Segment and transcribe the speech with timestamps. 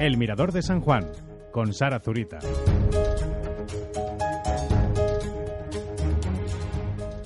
[0.00, 1.12] El Mirador de San Juan,
[1.52, 2.38] con Sara Zurita.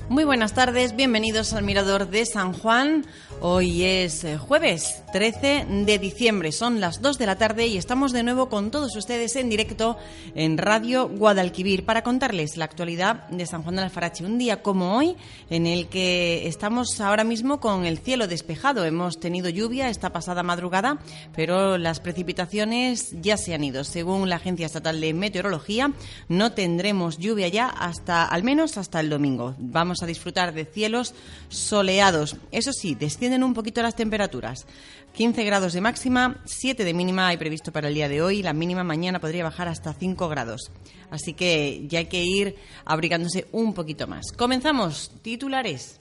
[0.09, 3.06] Muy buenas tardes, bienvenidos al Mirador de San Juan.
[3.46, 8.12] Hoy es eh, jueves 13 de diciembre, son las 2 de la tarde y estamos
[8.12, 9.98] de nuevo con todos ustedes en directo
[10.34, 14.24] en Radio Guadalquivir para contarles la actualidad de San Juan de Alfarache.
[14.24, 15.14] Un día como hoy
[15.50, 18.86] en el que estamos ahora mismo con el cielo despejado.
[18.86, 20.97] Hemos tenido lluvia esta pasada madrugada,
[21.36, 23.84] pero las precipitaciones ya se han ido.
[23.84, 25.92] Según la Agencia Estatal de Meteorología,
[26.30, 29.55] no tendremos lluvia ya hasta al menos hasta el domingo.
[29.58, 31.14] Vamos a disfrutar de cielos
[31.50, 32.36] soleados.
[32.50, 34.66] Eso sí, desciende un poquito las temperaturas.
[35.15, 38.42] 15 grados de máxima, 7 de mínima hay previsto para el día de hoy.
[38.42, 40.70] La mínima mañana podría bajar hasta 5 grados.
[41.11, 44.33] Así que ya hay que ir abrigándose un poquito más.
[44.33, 45.11] Comenzamos.
[45.23, 45.98] Titulares.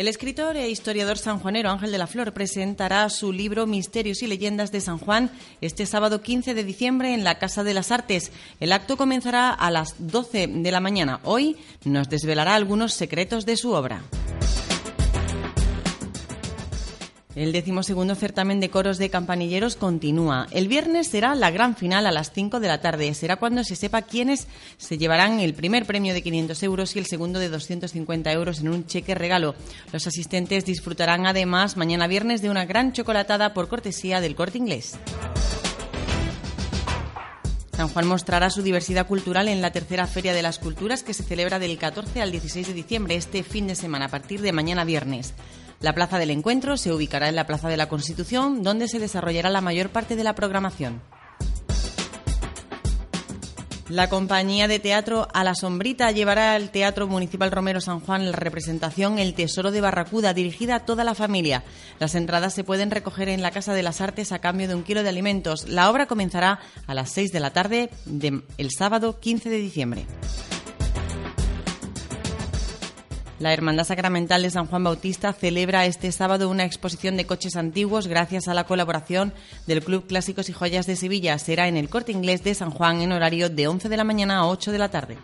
[0.00, 4.72] El escritor e historiador sanjuanero Ángel de la Flor presentará su libro Misterios y Leyendas
[4.72, 8.32] de San Juan este sábado 15 de diciembre en la Casa de las Artes.
[8.60, 11.20] El acto comenzará a las 12 de la mañana.
[11.24, 14.00] Hoy nos desvelará algunos secretos de su obra.
[17.36, 20.48] El decimosegundo certamen de coros de campanilleros continúa.
[20.50, 23.14] El viernes será la gran final a las 5 de la tarde.
[23.14, 27.06] Será cuando se sepa quiénes se llevarán el primer premio de 500 euros y el
[27.06, 29.54] segundo de 250 euros en un cheque regalo.
[29.92, 34.98] Los asistentes disfrutarán además mañana viernes de una gran chocolatada por cortesía del corte inglés.
[37.76, 41.22] San Juan mostrará su diversidad cultural en la tercera Feria de las Culturas que se
[41.22, 44.84] celebra del 14 al 16 de diciembre, este fin de semana, a partir de mañana
[44.84, 45.32] viernes.
[45.80, 49.48] La plaza del encuentro se ubicará en la Plaza de la Constitución, donde se desarrollará
[49.48, 51.00] la mayor parte de la programación.
[53.88, 58.36] La compañía de teatro A la Sombrita llevará al Teatro Municipal Romero San Juan la
[58.36, 61.64] representación El Tesoro de Barracuda, dirigida a toda la familia.
[61.98, 64.84] Las entradas se pueden recoger en la Casa de las Artes a cambio de un
[64.84, 65.66] kilo de alimentos.
[65.66, 70.06] La obra comenzará a las 6 de la tarde del sábado 15 de diciembre.
[73.40, 78.06] La Hermandad Sacramental de San Juan Bautista celebra este sábado una exposición de coches antiguos
[78.06, 79.32] gracias a la colaboración
[79.66, 81.38] del Club Clásicos y Joyas de Sevilla.
[81.38, 84.40] Será en el Corte Inglés de San Juan en horario de 11 de la mañana
[84.40, 85.16] a 8 de la tarde.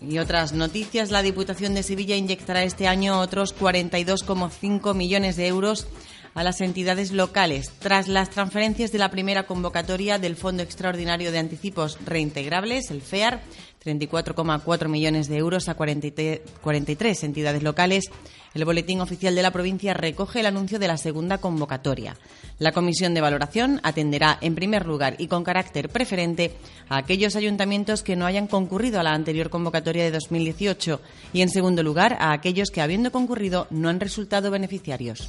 [0.00, 5.88] Y otras noticias, la Diputación de Sevilla inyectará este año otros 42,5 millones de euros
[6.38, 11.40] a las entidades locales tras las transferencias de la primera convocatoria del Fondo Extraordinario de
[11.40, 13.40] Anticipos Reintegrables, el FEAR,
[13.84, 18.04] 34,4 millones de euros a 43 entidades locales.
[18.54, 22.16] El boletín oficial de la provincia recoge el anuncio de la segunda convocatoria.
[22.60, 26.56] La comisión de valoración atenderá, en primer lugar y con carácter preferente,
[26.88, 31.00] a aquellos ayuntamientos que no hayan concurrido a la anterior convocatoria de 2018
[31.32, 35.28] y, en segundo lugar, a aquellos que, habiendo concurrido, no han resultado beneficiarios.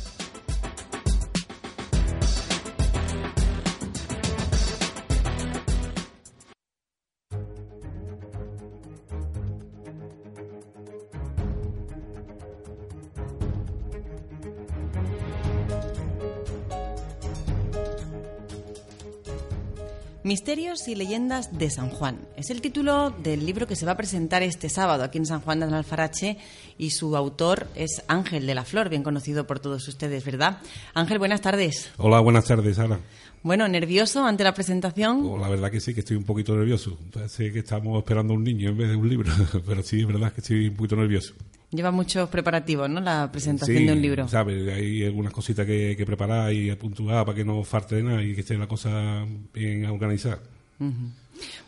[20.30, 22.20] Misterios y leyendas de San Juan.
[22.38, 25.42] Es el título del libro que se va a presentar este sábado aquí en San
[25.42, 26.38] Juan de Alfarache
[26.78, 30.60] y su autor es Ángel de la Flor, bien conocido por todos ustedes, ¿verdad?
[30.94, 31.90] Ángel, buenas tardes.
[31.98, 33.00] Hola, buenas tardes, Ana.
[33.42, 35.26] Bueno, ¿nervioso ante la presentación?
[35.26, 36.96] Oh, la verdad que sí, que estoy un poquito nervioso.
[37.12, 39.34] Parece que estamos esperando a un niño en vez de un libro,
[39.66, 41.34] pero sí, es verdad que estoy un poquito nervioso.
[41.72, 43.00] Lleva muchos preparativos, ¿no?
[43.00, 44.28] La presentación de un libro.
[44.28, 48.34] sabes, hay algunas cositas que, preparar y apuntar para que no falte de nada y
[48.34, 50.40] que esté la cosa bien organizada.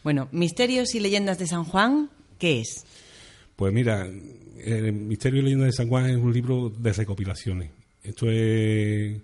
[0.03, 2.85] Bueno, Misterios y Leyendas de San Juan, ¿qué es?
[3.55, 4.07] Pues mira,
[4.63, 7.69] el Misterio y Leyendas de San Juan es un libro de recopilaciones.
[8.03, 9.17] Esto es...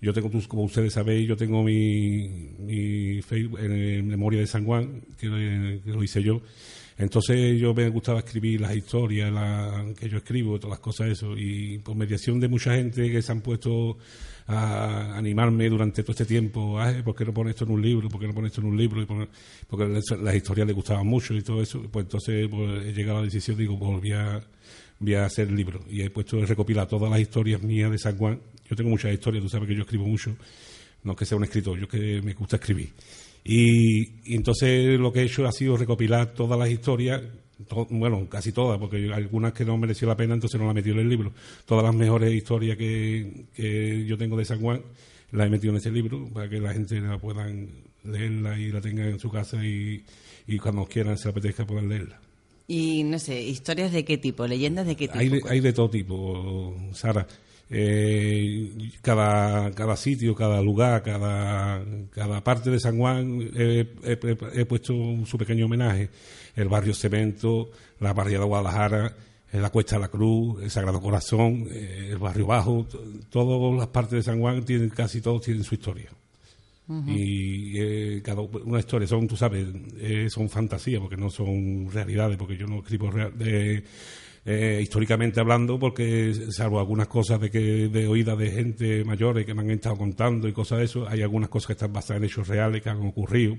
[0.00, 5.26] Yo tengo, como ustedes sabéis, yo tengo mi, Facebook en Memoria de San Juan, que
[5.26, 6.40] lo hice yo
[6.98, 9.32] entonces yo me gustaba escribir las historias
[9.96, 13.30] que yo escribo, todas las cosas eso, y por mediación de mucha gente que se
[13.30, 13.98] han puesto
[14.48, 18.08] a animarme durante todo este tiempo, ¿por qué no pones esto en un libro?
[18.08, 19.06] ¿Por qué no pones esto en un libro?
[19.68, 23.20] Porque las historias le gustaban mucho y todo eso, pues entonces pues, he llegado a
[23.20, 24.40] la decisión, digo, pues a,
[24.98, 25.84] voy a hacer el libro.
[25.88, 28.40] Y he puesto a recopilar todas las historias mías de San Juan.
[28.68, 30.36] Yo tengo muchas historias, tú sabes que yo escribo mucho,
[31.04, 32.90] no que sea un escritor, yo que me gusta escribir.
[33.44, 37.22] Y, entonces lo que he hecho ha sido recopilar todas las historias,
[37.90, 40.96] bueno, casi todas, porque algunas que no mereció la pena, entonces no las he metido
[40.96, 41.32] en el libro.
[41.64, 44.82] Todas las mejores historias que, que yo tengo de San Juan
[45.32, 47.68] las he metido en ese libro para que la gente la puedan
[48.04, 50.04] leerla y la tenga en su casa y,
[50.46, 52.20] y cuando quieran se apetezca puedan leerla.
[52.66, 54.46] Y no sé, ¿historias de qué tipo?
[54.46, 55.18] ¿Leyendas de qué tipo?
[55.18, 57.26] Hay de, hay de todo tipo, Sara.
[57.70, 58.72] Eh,
[59.02, 64.94] cada, cada sitio, cada lugar, cada, cada parte de San Juan he, he- he puesto
[65.26, 66.08] su pequeño homenaje.
[66.56, 67.70] El barrio Cemento,
[68.00, 69.14] la barriada de Guadalajara,
[69.52, 72.86] eh, la Cuesta de la Cruz, el Sagrado Corazón, eh, el barrio Bajo,
[73.30, 76.08] todas las partes de San Juan tienen, casi todos tienen su historia.
[77.06, 79.66] Y eh, cada una historia son, tú sabes,
[80.00, 83.84] eh, son fantasías porque no son realidades, porque yo no escribo real- de,
[84.50, 89.52] eh, históricamente hablando, porque salvo algunas cosas de que de oídas de gente mayores que
[89.52, 92.24] me han estado contando y cosas de eso, hay algunas cosas que están basadas en
[92.24, 93.56] hechos reales que han ocurrido.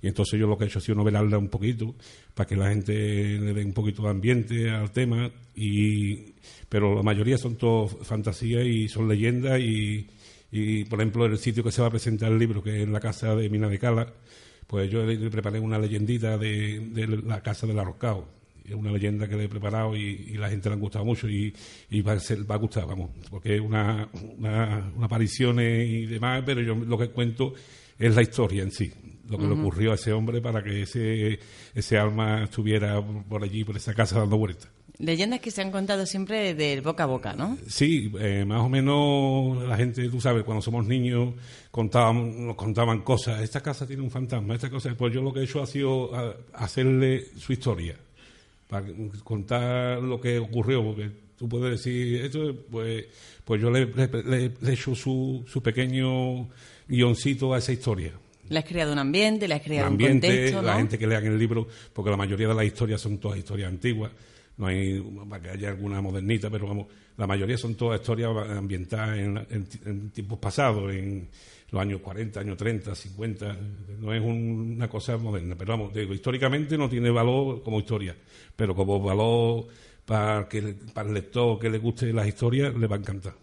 [0.00, 1.94] Y entonces yo lo que he hecho ha sido novelarla un poquito
[2.34, 5.30] para que la gente le dé un poquito de ambiente al tema.
[5.54, 6.32] y
[6.68, 9.60] Pero la mayoría son todos fantasías y son leyendas.
[9.60, 10.08] Y,
[10.50, 12.88] y, por ejemplo, en el sitio que se va a presentar el libro, que es
[12.88, 14.12] la casa de Mina de Cala,
[14.66, 18.26] pues yo le, preparé una leyendita de, la casa del arrocado.
[18.64, 21.28] Es una leyenda que le he preparado y, y la gente le ha gustado mucho
[21.28, 21.52] y,
[21.90, 26.06] y va, a ser- va a gustar, vamos, porque es una, una, una aparición y
[26.06, 27.54] demás, pero yo lo que cuento
[27.98, 28.92] es la historia en sí,
[29.28, 31.38] lo que le ocurrió a ese hombre para que ese,
[31.74, 34.70] ese alma estuviera por allí, por esa casa dando vueltas.
[34.98, 37.56] Leyendas que se han contado siempre del boca a boca, ¿no?
[37.66, 41.34] Sí, eh, más o menos la gente, tú sabes, cuando somos niños
[41.70, 43.42] contaban, nos contaban cosas.
[43.42, 44.94] Esta casa tiene un fantasma, esta cosa.
[44.94, 46.10] Pues yo lo que he hecho ha sido
[46.52, 47.96] hacerle su historia,
[48.72, 48.86] para
[49.22, 53.04] contar lo que ocurrió, porque tú puedes decir esto, pues,
[53.44, 56.48] pues yo le, le- le- hecho su, su pequeño
[56.88, 58.12] guioncito a esa historia.
[58.48, 60.68] Le has creado un ambiente, le has creado un ambiente, contexto, ¿no?
[60.68, 63.68] la gente que lea el libro, porque la mayoría de las historias son todas historias
[63.68, 64.10] antiguas,
[64.56, 66.86] no hay para que haya alguna modernita, pero vamos,
[67.18, 71.28] la mayoría son todas historias ambientadas en, en- en tiempos pasados, en
[71.72, 73.56] los años 40, años 30, 50,
[73.98, 78.14] no es un- una cosa moderna, pero vamos, digo, históricamente no tiene valor como historia,
[78.54, 79.66] pero como valor
[80.04, 83.34] para, que, para el lector que le guste las historias, le va a encantar.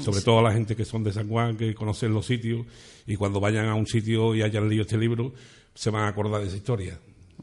[0.00, 2.66] Sobre todo a la gente que son de San Juan, que conocen los sitios
[3.06, 5.32] y cuando vayan a un sitio y hayan leído este libro,
[5.74, 6.98] se van a acordar de esa historia.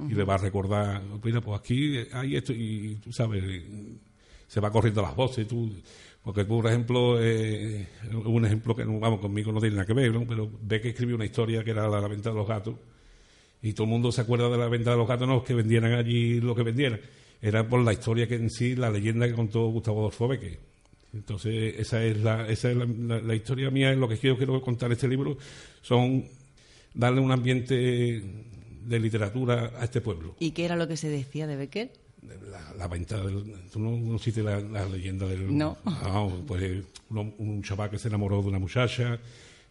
[0.09, 3.43] Y le va a recordar, mira, pues aquí hay esto y tú sabes,
[4.47, 5.47] se va corriendo las voces.
[5.47, 5.71] Tú,
[6.27, 7.87] porque tú, por ejemplo, eh,
[8.25, 10.27] un ejemplo que, vamos, conmigo no tiene nada que ver, ¿no?
[10.27, 12.75] pero ve escribió una historia que era la la venta de los gatos
[13.61, 15.93] y todo el mundo se acuerda de la venta de los gatos, no que vendieran
[15.93, 16.99] allí lo que vendieran.
[17.41, 20.59] Era por la historia que en sí, la leyenda que contó Gustavo Adolfo Beque.
[21.13, 24.91] Entonces, esa es la, esa es la, historia mía, es lo que quiero, quiero contar
[24.91, 25.37] este libro,
[25.81, 26.25] son
[26.93, 30.35] darle un ambiente de literatura a este pueblo.
[30.41, 31.89] ¿Y qué era lo que se decía de Becker?
[32.23, 33.53] La, la venta del...
[33.71, 35.55] ¿Tú no conociste la, la leyenda del...?
[35.55, 35.77] No.
[35.85, 39.19] Ah, pues eh, uno- un chaval que se enamoró de una muchacha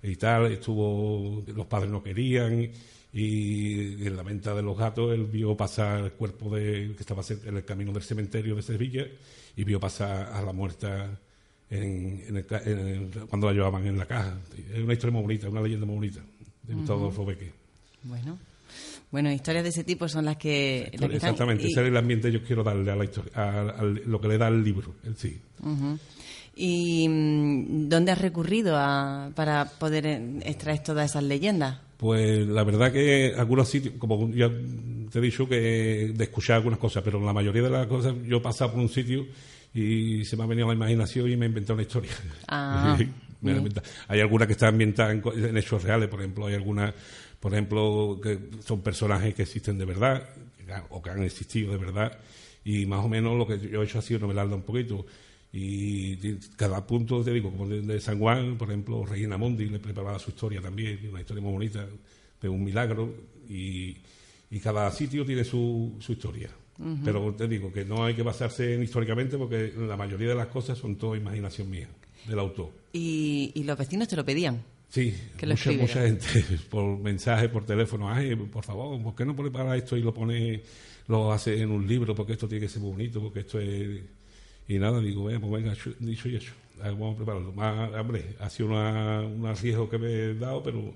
[0.02, 1.42] y tal, estuvo...
[1.54, 2.70] Los padres no querían
[3.12, 6.92] y en la venta de los gatos él vio pasar el cuerpo de...
[6.94, 9.06] que estaba cerca- en el camino del cementerio de Sevilla
[9.56, 11.18] y vio pasar a la muerta
[11.68, 14.38] en, en el en el- cuando la llevaban en la caja.
[14.72, 16.20] Es una historia muy bonita, una leyenda muy bonita
[16.62, 17.52] de Gustavo Adolfo Beque.
[18.04, 18.38] Bueno.
[19.10, 20.90] Bueno, historias de ese tipo son las que...
[20.92, 23.04] las que están- Exactamente, y- ese es el ambiente que yo quiero darle a la
[23.04, 25.38] historia, a, a lo que le da el libro en sí.
[26.54, 31.78] ¿Y mm, dónde has recurrido a- para poder eh, extraer todas esas leyendas?
[31.98, 34.50] Pues la verdad que algunos sitios, como ya
[35.10, 38.38] te he dicho, que de escuchar algunas cosas, pero la mayoría de las cosas yo
[38.38, 39.26] he pasado por un sitio
[39.72, 42.10] y se me ha venido la imaginación y me he inventado una historia.
[42.48, 42.98] Ah,
[43.42, 43.52] Me.
[44.08, 46.94] Hay algunas que están ambientadas en, en hechos reales, por ejemplo, hay algunas,
[47.46, 50.28] por ejemplo, que son personajes que existen de verdad
[50.90, 52.18] o que han existido de verdad
[52.64, 55.06] y más o menos lo que yo he hecho ha sido novelarla un poquito.
[55.52, 56.16] Y
[56.56, 60.30] cada punto, te digo, como de, San Juan, por ejemplo, Regina Mundi le preparaba su
[60.30, 61.86] historia también, una historia muy bonita,
[62.42, 63.14] de un milagro,
[63.48, 63.96] y,
[64.50, 66.50] y cada sitio tiene su, su historia.
[67.04, 70.48] Pero te digo que no hay que basarse en históricamente porque la mayoría de las
[70.48, 71.86] cosas son toda imaginación mía,
[72.26, 72.72] del autor.
[72.92, 74.64] Y, y los vecinos te lo pedían.
[74.88, 76.26] Sí, Que mucha, mucha gente
[76.70, 80.62] por mensaje, por teléfono, ay, por favor, ¿por qué no prepara esto y lo pone,
[81.08, 82.14] lo hace en un libro?
[82.14, 84.00] Porque esto tiene que ser bonito, porque esto es...
[84.68, 86.52] Y nada, digo, venga, pues venga, dicho y hecho,
[86.82, 87.52] vamos a prepararlo.
[87.52, 90.94] Más, hombre, ha sido una, un arriesgo que me he dado, pero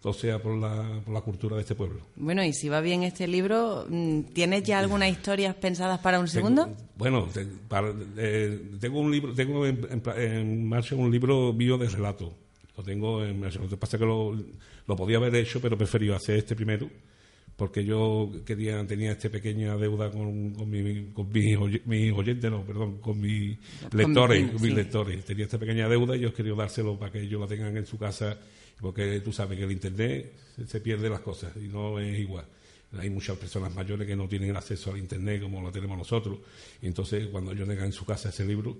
[0.00, 2.00] todo sea por la, por la cultura de este pueblo.
[2.16, 6.28] Bueno, y si va bien este libro, mm, ¿tienes ya algunas historias pensadas para un
[6.28, 6.66] segundo?
[6.66, 11.52] Tengo- bueno, te- para- eh, tengo un libro, tengo en, en en marcha un libro
[11.52, 12.32] mío de relato.
[12.78, 13.40] Lo tengo en.
[13.40, 14.32] Lo que pasa que lo,
[14.86, 16.88] lo podía haber hecho, pero preferí hacer este primero,
[17.56, 22.98] porque yo quería tenía esta pequeña deuda con, con, mi, con mis oyentes, no, perdón,
[22.98, 23.58] con mis
[23.92, 24.76] lectores, con mis sí.
[24.76, 25.24] lectores.
[25.24, 27.98] Tenía esta pequeña deuda y yo quería dárselo para que ellos la tengan en su
[27.98, 28.38] casa,
[28.80, 32.44] porque tú sabes que el internet se, se pierde las cosas y no es igual.
[32.96, 36.38] hay muchas personas mayores que no tienen acceso al Internet como lo tenemos nosotros.
[36.80, 38.76] Y entonces, cuando yo tenga en su casa ese libro,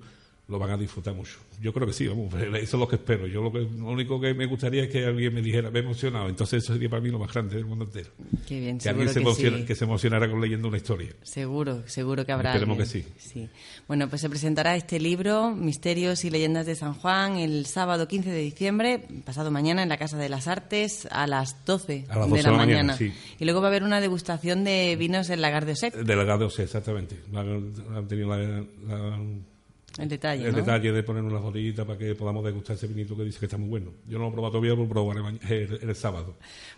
[0.49, 1.37] lo van a disfrutar mucho.
[1.61, 3.27] Yo creo que sí, vamos, eso es lo que espero.
[3.27, 5.83] Yo lo, que, lo único que me gustaría es que alguien me dijera, me he
[5.83, 6.29] emocionado.
[6.29, 8.11] Entonces eso sería para mí lo más grande del mundo entero.
[8.47, 11.11] Qué bien, que alguien se, que se emocionara con leyendo una historia.
[11.23, 12.53] Seguro, seguro que habrá.
[12.53, 13.05] Esperemos que sí.
[13.19, 13.49] sí.
[13.87, 18.31] Bueno, pues se presentará este libro, Misterios y Leyendas de San Juan, el sábado 15
[18.31, 22.31] de diciembre, pasado mañana, en la Casa de las Artes, a las 12, a las
[22.31, 22.99] 12 de la, mañana.
[22.99, 25.95] Y luego va a haber una degustación de vinos en Lagar de Osec.
[25.95, 27.17] De Lagar de Osec, exactamente.
[27.35, 29.19] Han tenido la
[29.99, 33.25] el detalle, El detalle de poner una botellita para que podamos degustar ese vinito que
[33.25, 33.91] dice que está muy bueno.
[34.07, 36.37] Yo no lo he probado todavía, lo probaré el, sábado.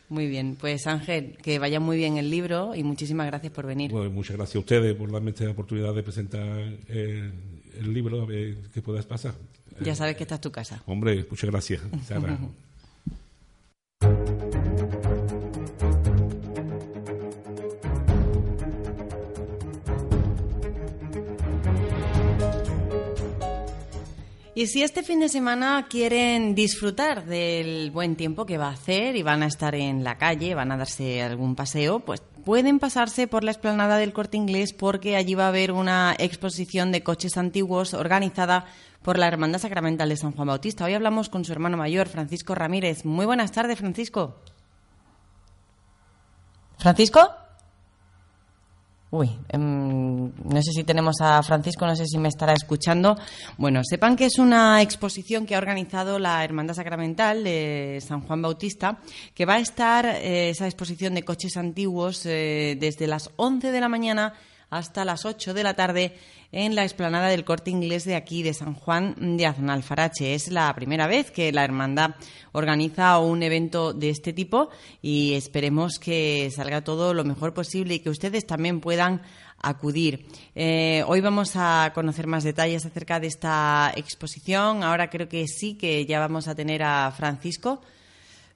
[0.09, 3.93] Muy bien, pues Ángel, que vaya muy bien el libro y muchísimas gracias por venir.
[3.93, 6.59] muchas gracias a ustedes por darme esta oportunidad de presentar
[6.89, 7.33] el,
[7.93, 9.35] libro, a ver qué puedas pasar.
[9.81, 10.83] Ya sabes que esta es tu casa.
[10.87, 11.83] Hombre, muchas gracias.
[24.61, 29.17] Y si este fin de semana quieren disfrutar del buen tiempo que va a hacer
[29.17, 33.27] y van a estar en la calle, van a darse algún paseo, pues pueden pasarse
[33.27, 37.39] por la explanada del Corte Inglés porque allí va a haber una exposición de coches
[37.39, 38.67] antiguos organizada
[39.01, 40.85] por la Hermandad Sacramental de San Juan Bautista.
[40.85, 43.07] Hoy hablamos con su hermano mayor, Francisco Ramírez.
[43.07, 44.43] Muy buenas tardes, Francisco.
[46.77, 47.31] ¿Francisco?
[49.13, 53.19] Uy, em, no sé si tenemos a Francisco, no sé si me estará escuchando.
[53.59, 58.41] Bueno, sepan que es una exposición que ha organizado la Hermandad Sacramental de San Juan
[58.41, 59.01] Bautista,
[59.35, 63.81] que va a estar eh, esa exposición de coches antiguos eh, desde las 11 de
[63.81, 64.35] la mañana
[64.71, 66.15] hasta las 8 de la tarde
[66.53, 70.35] en la explanada del corte inglés de aquí, de San Juan de Aznalfarache.
[70.35, 72.17] Es la primera vez que la hermandad
[72.53, 78.01] organiza un evento de este tipo y esperemos que salga todo lo mejor posible y
[78.01, 79.23] que ustedes también puedan
[79.63, 80.27] acudir.
[80.55, 84.83] Eh, hoy vamos a conocer más detalles acerca de esta exposición.
[84.83, 87.81] Ahora creo que sí que ya vamos a tener a Francisco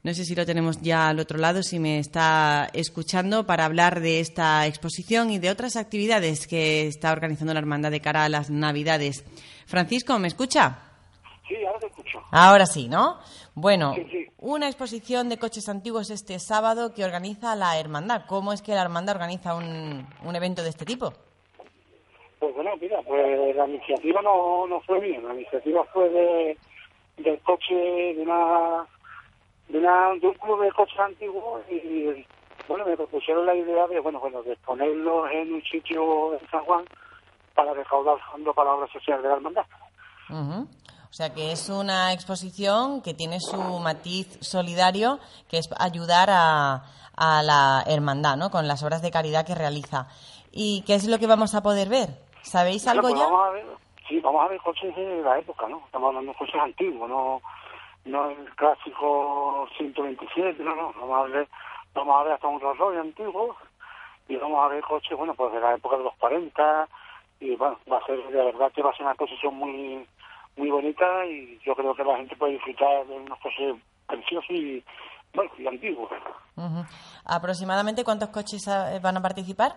[0.05, 4.01] no sé si lo tenemos ya al otro lado, si me está escuchando, para hablar
[4.01, 8.29] de esta exposición y de otras actividades que está organizando la Hermandad de cara a
[8.29, 9.25] las Navidades.
[9.67, 10.79] Francisco, ¿me escucha?
[11.49, 12.23] Sí, ahora te escucho.
[12.31, 13.19] Ahora sí, ¿no?
[13.55, 13.95] Bueno,
[14.37, 18.27] una exposición de coches antiguos este sábado que organiza la Hermandad.
[18.27, 21.15] ¿Cómo es que la Hermandad organiza un, un evento de este tipo?
[22.41, 26.59] Pues bueno, mira, pues la iniciativa no, no fue mía, la iniciativa fue de,
[27.17, 28.87] del coche de una
[29.69, 32.27] de, una, de un club de coches antiguos y
[32.69, 36.65] bueno, me propusieron la idea de, bueno, bueno, de ponerlo en un sitio en San
[36.65, 36.85] Juan
[37.55, 39.67] para recaudar fondos para la obra social de la hermandad.
[40.31, 46.83] O sea que es una exposición que tiene su matiz solidario, que es ayudar a,
[47.17, 48.51] a la hermandad, ¿no?
[48.51, 50.09] Con las obras de caridad que realiza.
[50.51, 52.09] ¿Y qué es lo que vamos a poder ver?
[52.43, 53.25] ¿Sabéis algo pues ya?
[53.25, 53.67] Vamos a ver,
[54.09, 55.83] sí, vamos a ver coches de la época, ¿no?
[55.87, 57.41] Estamos hablando de coches antiguos, no
[58.05, 61.49] no el clásico 127, no, no, vamos a ver,
[61.95, 63.57] vamos a ver hasta un Rolls Royce antiguo
[64.29, 66.89] y vamos a ver coches, bueno, pues de la época de los 40
[67.41, 70.07] y bueno, va a ser, de verdad que va a ser una exposición muy
[70.57, 74.85] muy bonita y yo creo que la gente puede disfrutar de unos coches preciosos y,
[75.35, 76.11] bueno, y antiguos.
[77.25, 79.73] ¿Aproximadamente cuántos coches eh, van a participar?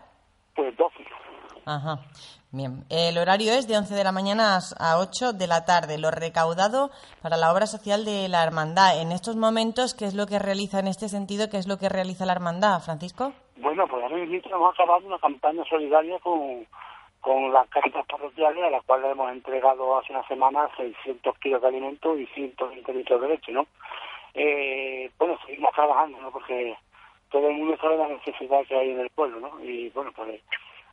[0.55, 1.05] Pues 12.
[1.65, 1.99] Ajá.
[2.57, 5.99] Bien, el horario es de 11 de la mañana a 8 de la tarde.
[5.99, 6.89] Lo recaudado
[7.21, 8.99] para la obra social de la hermandad.
[8.99, 11.51] En estos momentos, ¿qué es lo que realiza en este sentido?
[11.51, 13.31] ¿Qué es lo que realiza la hermandad, Francisco?
[13.57, 16.65] Bueno, pues ahora mismo hemos acabado una campaña solidaria con,
[17.21, 21.67] con las caritas parroquiales, a las cuales hemos entregado hace una semana 600 kilos de
[21.67, 23.67] alimentos y 120 litros de leche, ¿no?
[24.33, 26.31] Eh, bueno, seguimos trabajando, ¿no?
[26.31, 26.75] Porque
[27.29, 29.63] todo el mundo sabe la necesidad que hay en el pueblo, ¿no?
[29.63, 30.41] Y bueno, pues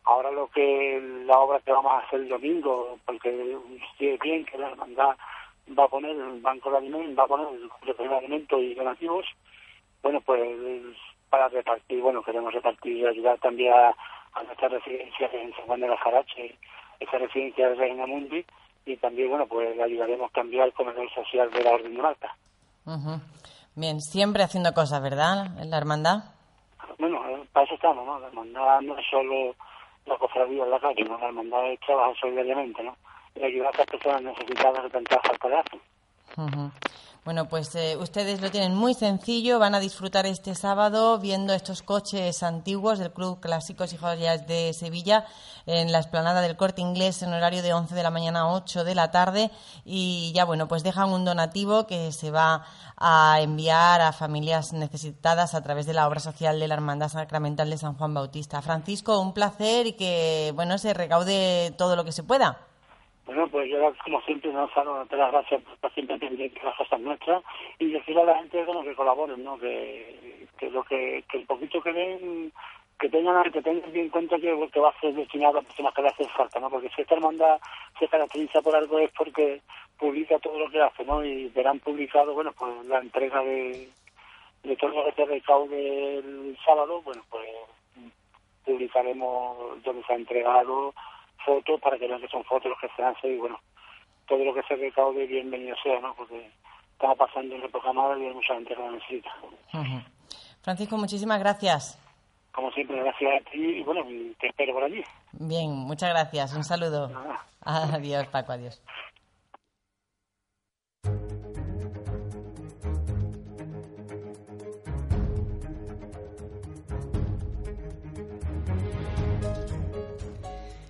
[0.04, 3.56] Ahora lo que la obra que vamos a hacer el domingo, porque
[3.98, 5.16] si bien que la hermandad
[5.78, 9.26] va a poner el banco de alimentos, va a poner el de alimentos y donativos,
[10.02, 10.38] bueno, pues
[11.30, 13.94] para repartir, bueno, queremos repartir y ayudar también a,
[14.44, 16.58] nuestra residencia en San Juan de la Jarache,
[17.00, 18.44] esa residencia de Reina Mundi,
[18.84, 22.36] y también, bueno, pues ayudaremos también al comedor social de la Orden de Malta.
[23.74, 25.58] Bien, siempre haciendo cosas, ¿verdad?
[25.60, 26.24] En la hermandad.
[26.98, 27.20] Bueno,
[27.52, 28.20] para eso estamos, ¿no?
[28.20, 29.54] La hermandad no es solo
[30.06, 31.18] la cofradía en la calle, ¿no?
[31.18, 32.96] La hermandad trabaja solidariamente, ¿no?
[33.34, 35.20] Y ayudar a las personas necesitadas de tanta
[37.24, 41.80] Bueno, pues eh, ustedes lo tienen muy sencillo, van a disfrutar este sábado viendo estos
[41.80, 45.24] coches antiguos del Club Clásicos y Joyas de Sevilla
[45.64, 48.84] en la esplanada del Corte Inglés en horario de 11 de la mañana a 8
[48.84, 49.50] de la tarde
[49.86, 52.66] y ya bueno, pues dejan un donativo que se va
[52.98, 57.70] a enviar a familias necesitadas a través de la obra social de la Hermandad Sacramental
[57.70, 58.60] de San Juan Bautista.
[58.60, 62.73] Francisco, un placer y que bueno, se recaude todo lo que se pueda.
[63.26, 67.00] Bueno, pues yo, como siempre, no Saro, darte las gracias por siempre de las cosas
[67.00, 67.42] nuestras
[67.78, 69.58] y decirle a la gente que, que colaboren, ¿no?
[69.58, 72.52] Que, que lo que, que el poquito que den,
[72.98, 76.02] que tengan, que tengan en cuenta que, que va a ser destinado a personas que
[76.02, 76.68] le hacen falta, ¿no?
[76.68, 77.58] Porque si esta hermandad
[77.98, 79.62] se caracteriza por algo es porque
[79.98, 81.24] publica todo lo que hace, ¿no?
[81.24, 83.88] Y verán publicado, bueno, pues la entrega de,
[84.64, 87.48] de todo lo que se recaude el sábado, bueno, pues
[88.66, 90.94] publicaremos donde se ha entregado
[91.44, 93.58] fotos para que vean que son fotos los que se hacen y bueno,
[94.26, 96.14] todo lo que se recaude bienvenido sea, ¿no?
[96.14, 96.50] Porque
[96.92, 99.30] estamos pasando en época mala y hay mucha gente que lo necesita.
[100.62, 102.00] Francisco, muchísimas gracias.
[102.52, 104.04] Como siempre, gracias a ti y bueno,
[104.38, 105.02] te espero por allí.
[105.32, 106.54] Bien, muchas gracias.
[106.54, 107.10] Un saludo.
[107.62, 108.82] Adiós, Paco, adiós.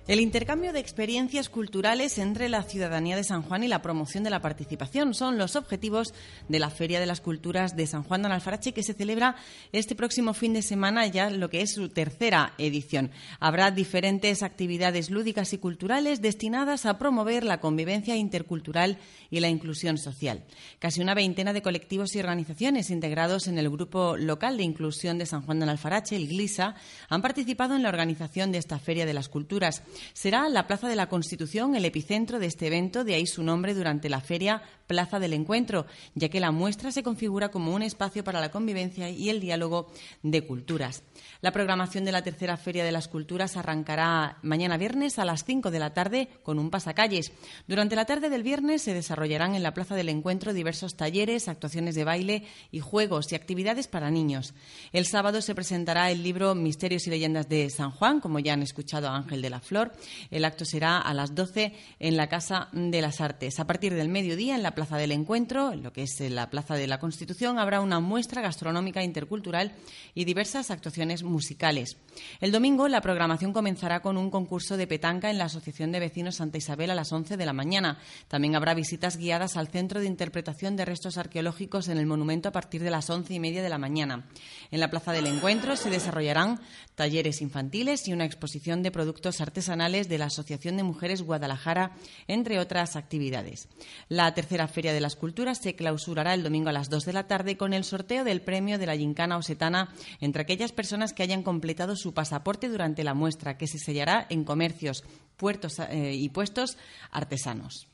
[0.07, 4.29] El intercambio de experiencias culturales entre la ciudadanía de San Juan y la promoción de
[4.29, 6.13] la participación son los objetivos
[6.47, 9.35] de la Feria de las Culturas de San Juan de Alfarache que se celebra
[9.71, 13.09] este próximo fin de semana, ya lo que es su tercera edición.
[13.39, 18.99] Habrá diferentes actividades lúdicas y culturales destinadas a promover la convivencia intercultural
[19.31, 20.43] y la inclusión social.
[20.77, 25.25] Casi una veintena de colectivos y organizaciones integrados en el Grupo Local de Inclusión de
[25.25, 26.75] San Juan de Alfarache, el GLISA,
[27.09, 29.81] han participado en la organización de esta Feria de las Culturas.
[30.13, 33.73] Será la Plaza de la Constitución el epicentro de este evento, de ahí su nombre
[33.73, 38.23] durante la feria Plaza del Encuentro, ya que la muestra se configura como un espacio
[38.23, 41.03] para la convivencia y el diálogo de culturas.
[41.41, 45.71] La programación de la tercera Feria de las Culturas arrancará mañana viernes a las 5
[45.71, 47.31] de la tarde con un pasacalles.
[47.67, 51.95] Durante la tarde del viernes se desarrollarán en la Plaza del Encuentro diversos talleres, actuaciones
[51.95, 54.53] de baile y juegos y actividades para niños.
[54.91, 58.61] El sábado se presentará el libro Misterios y Leyendas de San Juan, como ya han
[58.61, 59.84] escuchado a Ángel de la Flor.
[60.31, 63.59] El acto será a las 12 en la Casa de las Artes.
[63.59, 66.75] A partir del mediodía, en la Plaza del Encuentro, en lo que es la Plaza
[66.75, 69.73] de la Constitución, habrá una muestra gastronómica intercultural
[70.13, 71.97] y diversas actuaciones musicales.
[72.39, 76.35] El domingo, la programación comenzará con un concurso de petanca en la Asociación de Vecinos
[76.35, 77.99] Santa Isabel a las 11 de la mañana.
[78.27, 82.51] También habrá visitas guiadas al Centro de Interpretación de Restos Arqueológicos en el monumento a
[82.51, 84.27] partir de las once y media de la mañana.
[84.71, 86.59] En la Plaza del Encuentro se desarrollarán
[86.95, 91.91] talleres infantiles y una exposición de productos artesanales de la Asociación de Mujeres Guadalajara,
[92.27, 93.67] entre otras actividades.
[94.07, 97.27] La tercera Feria de las Culturas se clausurará el domingo a las 2 de la
[97.27, 101.43] tarde con el sorteo del premio de la Gincana Osetana entre aquellas personas que hayan
[101.43, 105.03] completado su pasaporte durante la muestra, que se sellará en comercios,
[105.35, 106.77] puertos eh, y puestos
[107.11, 107.87] artesanos.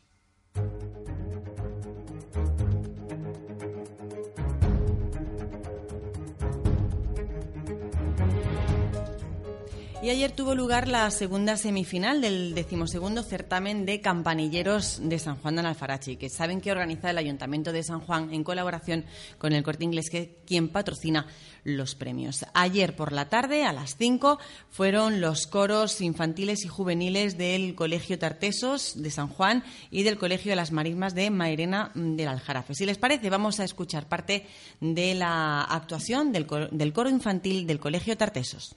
[10.04, 15.58] Y ayer tuvo lugar la segunda semifinal del decimosegundo certamen de campanilleros de San Juan
[15.58, 19.06] de Alfarache, que saben que organiza el Ayuntamiento de San Juan en colaboración
[19.38, 21.28] con el Corte Inglés, que quien patrocina
[21.64, 22.44] los premios.
[22.56, 24.40] Ayer por la tarde, a las 5,
[24.72, 30.52] fueron los coros infantiles y juveniles del Colegio Tartesos de San Juan y del Colegio
[30.52, 32.74] de las Marismas de Mairena del Aljarafe.
[32.74, 34.48] Si les parece, vamos a escuchar parte
[34.80, 38.76] de la actuación del, del coro infantil del Colegio Tartesos.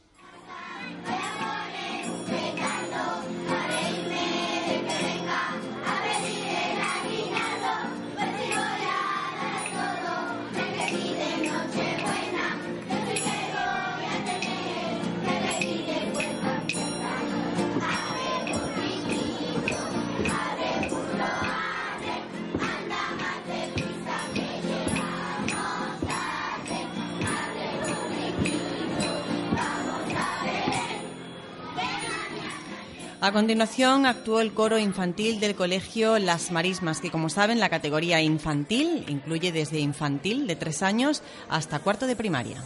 [1.06, 1.53] 哎呀
[33.24, 38.20] A continuación actuó el coro infantil del colegio Las Marismas, que como saben la categoría
[38.20, 42.62] infantil incluye desde infantil de tres años hasta cuarto de primaria.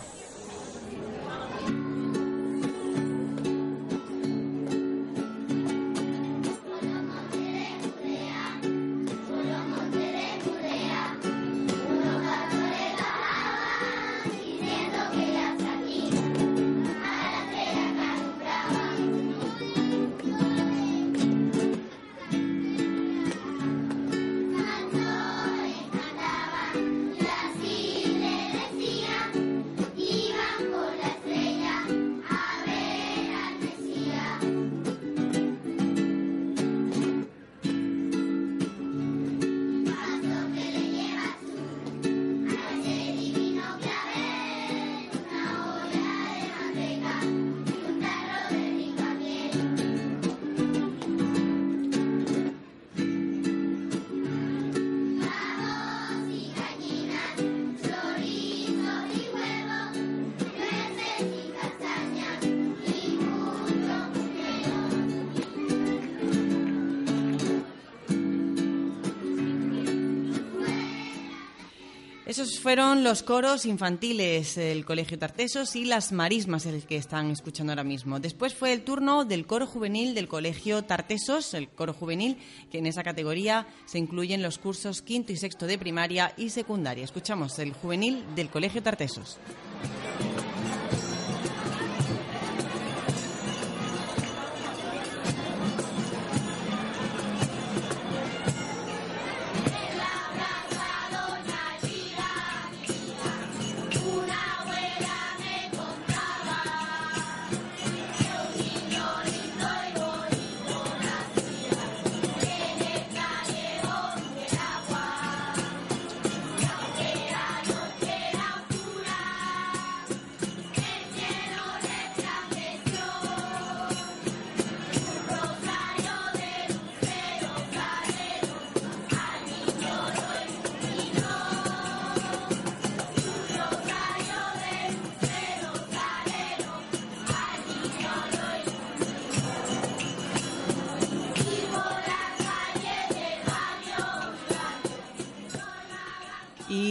[72.39, 77.73] Esos fueron los coros infantiles, el Colegio Tartesos y las marismas, el que están escuchando
[77.73, 78.21] ahora mismo.
[78.21, 82.39] Después fue el turno del coro juvenil del Colegio Tartesos, el coro juvenil,
[82.71, 87.03] que en esa categoría se incluyen los cursos quinto y sexto de primaria y secundaria.
[87.03, 89.39] Escuchamos el juvenil del Colegio Tartesos.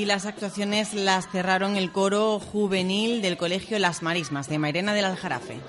[0.08, 5.60] Las actuaciones las cerraron el coro juvenil del Colegio Las Marismas de Mairena del Aljarafe.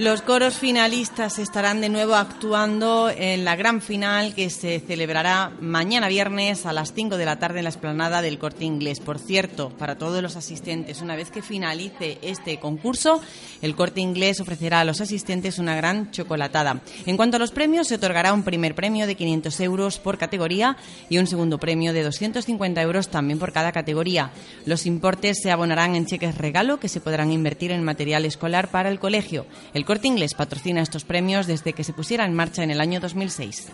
[0.00, 6.08] Los coros finalistas estarán de nuevo actuando en la gran final que se celebrará mañana
[6.08, 8.98] viernes a las 5 de la tarde en la esplanada del Corte Inglés.
[8.98, 13.20] Por cierto, para todos los asistentes, una vez que finalice este concurso,
[13.60, 16.80] el Corte Inglés ofrecerá a los asistentes una gran chocolatada.
[17.04, 20.78] En cuanto a los premios, se otorgará un primer premio de 500 euros por categoría
[21.10, 24.30] y un segundo premio de 250 euros también por cada categoría.
[24.64, 28.88] Los importes se abonarán en cheques regalo que se podrán invertir en material escolar para
[28.88, 29.44] el colegio.
[29.74, 33.00] El Corte Inglés patrocina estos premios desde que se pusiera en marcha en el año
[33.00, 33.72] 2006.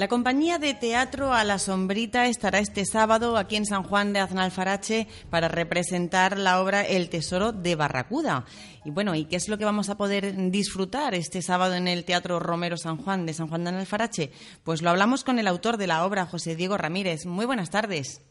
[0.00, 4.20] La compañía de teatro A la Sombrita estará este sábado aquí en San Juan de
[4.20, 8.46] Aznalfarache para representar la obra El Tesoro de Barracuda.
[8.86, 12.06] Y bueno, ¿y qué es lo que vamos a poder disfrutar este sábado en el
[12.06, 14.30] Teatro Romero San Juan de San Juan de Aznalfarache?
[14.64, 17.26] Pues lo hablamos con el autor de la obra, José Diego Ramírez.
[17.26, 18.24] Muy buenas tardes.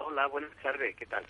[0.00, 1.24] Hola, buenas tardes, ¿qué tal?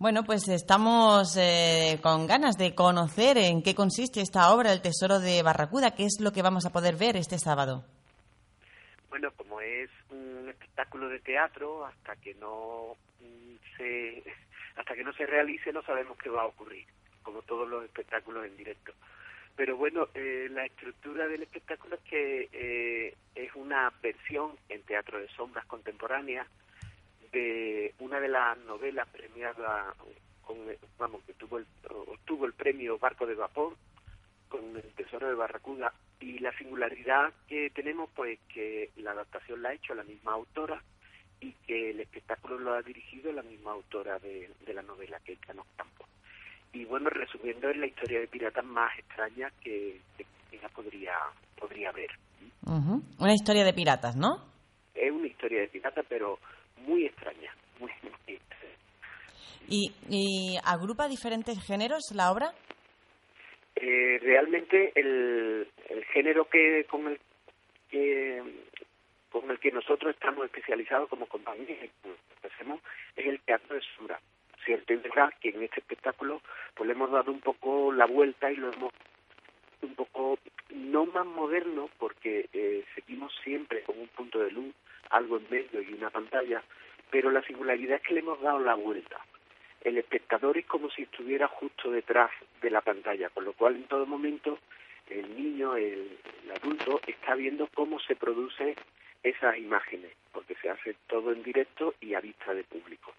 [0.00, 5.20] Bueno, pues estamos eh, con ganas de conocer en qué consiste esta obra, El Tesoro
[5.20, 5.92] de Barracuda.
[5.92, 7.84] ¿Qué es lo que vamos a poder ver este sábado?
[9.08, 12.96] Bueno, como es un espectáculo de teatro, hasta que no
[13.76, 14.22] se
[14.76, 16.86] hasta que no se realice no sabemos qué va a ocurrir,
[17.22, 18.92] como todos los espectáculos en directo.
[19.56, 25.18] Pero bueno, eh, la estructura del espectáculo es que eh, es una versión en teatro
[25.18, 26.46] de sombras contemporáneas
[27.32, 29.96] de una de las novelas premiadas
[30.42, 30.58] con,
[30.96, 33.76] vamos, que tuvo el, obtuvo el premio Barco de Vapor
[34.48, 39.70] con el Tesoro de Barracuda y la singularidad que tenemos pues que la adaptación la
[39.70, 40.82] ha hecho la misma autora
[41.40, 45.38] y que el espectáculo lo ha dirigido la misma autora de, la novela que es
[45.40, 46.08] Canos Campos
[46.72, 50.26] y bueno resumiendo es la historia de piratas más extraña que, que
[50.74, 51.14] podría
[51.58, 52.10] podría ver
[52.64, 54.44] una historia de piratas no
[54.94, 56.38] es una historia de piratas pero
[56.86, 57.90] muy extraña muy,
[58.26, 58.74] extraña.
[59.68, 62.52] ¿Y, ¿Y agrupa diferentes géneros la obra?
[63.80, 65.68] Eh, realmente el,
[66.12, 67.20] género que con el
[67.88, 68.42] que
[69.30, 71.76] con el que nosotros estamos especializados como compañía
[72.42, 72.80] hacemos
[73.14, 74.18] es el teatro de sura
[74.64, 76.42] cierto es verdad que en este espectáculo
[76.74, 78.92] pues le hemos dado un poco la vuelta y lo hemos
[79.82, 80.38] un poco
[80.70, 84.74] no más moderno porque eh, seguimos siempre con un punto de luz
[85.10, 86.64] algo en medio y una pantalla
[87.12, 89.24] pero la singularidad es que le hemos dado la vuelta
[89.82, 93.84] el espectador es como si estuviera justo detrás de la pantalla, con lo cual en
[93.84, 94.58] todo momento
[95.08, 96.18] el niño, el,
[96.54, 98.74] adulto, está viendo cómo se producen
[99.22, 103.12] esas imágenes, porque se hace todo en directo y a vista de público.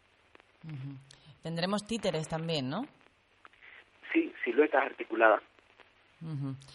[1.44, 2.86] Tendremos títeres también, ¿no?
[4.12, 5.42] Sí, siluetas articuladas,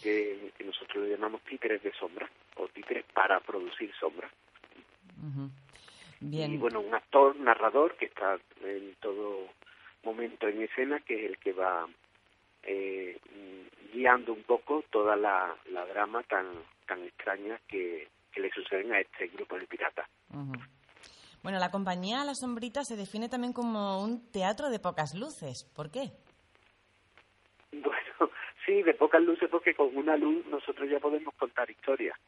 [0.02, 4.30] que, nosotros le llamamos títeres de sombra, o títeres para producir sombra.
[6.20, 6.52] Bien.
[6.52, 9.48] Y bueno, un actor, narrador, que está en todo
[10.04, 11.86] momento en escena, que es el que va
[12.62, 13.18] eh,
[13.92, 16.46] guiando un poco toda la, la drama tan,
[16.86, 20.08] tan extraña que, le suceden a este grupo de piratas.
[21.44, 25.70] Bueno, la compañía La Sombrita se define también como un teatro de pocas luces.
[25.76, 26.10] ¿Por qué?
[27.70, 28.12] Bueno,
[28.66, 32.18] sí, de pocas luces porque con una luz nosotros ya podemos contar historias.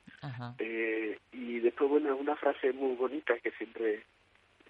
[0.58, 4.04] Eh, y después, bueno, es una frase muy bonita que siempre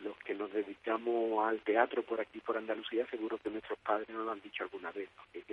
[0.00, 4.24] los que nos dedicamos al teatro por aquí, por Andalucía, seguro que nuestros padres nos
[4.24, 5.44] lo han dicho alguna vez, que,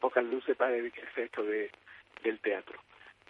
[0.00, 1.70] pocas luces para dedicarse a esto de,
[2.22, 2.78] del teatro.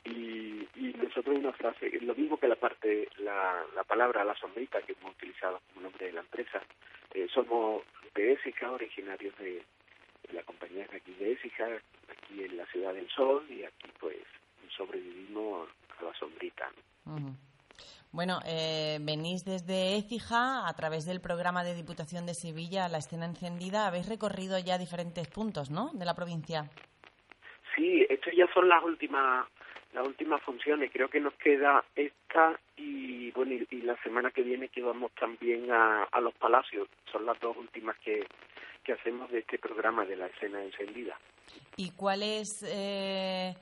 [0.04, 4.82] Y, y nosotros una frase, lo mismo que la parte, la, la palabra la sombrita
[4.82, 6.60] que hemos utilizado como nombre de la empresa,
[7.14, 7.82] eh, somos
[8.14, 9.62] de Écija, originarios de,
[10.32, 11.66] la compañía de aquí de Écija,
[12.10, 14.16] aquí en la ciudad del Sol, y aquí pues
[14.76, 16.70] sobrevivimos a la sombrita.
[18.12, 23.24] Bueno, eh, venís desde Écija a través del programa de Diputación de Sevilla, La Escena
[23.24, 23.86] Encendida.
[23.86, 26.68] Habéis recorrido ya diferentes puntos, ¿no?, de la provincia.
[27.74, 29.46] Sí, estas ya son las últimas
[29.94, 30.90] las últimas funciones.
[30.92, 35.70] Creo que nos queda esta y bueno y, la semana que viene que vamos también
[35.70, 36.88] a, a los palacios.
[37.10, 38.26] Son las dos últimas que,
[38.82, 41.16] que hacemos de este programa de la escena encendida.
[41.76, 43.54] ¿Y cuál es eh,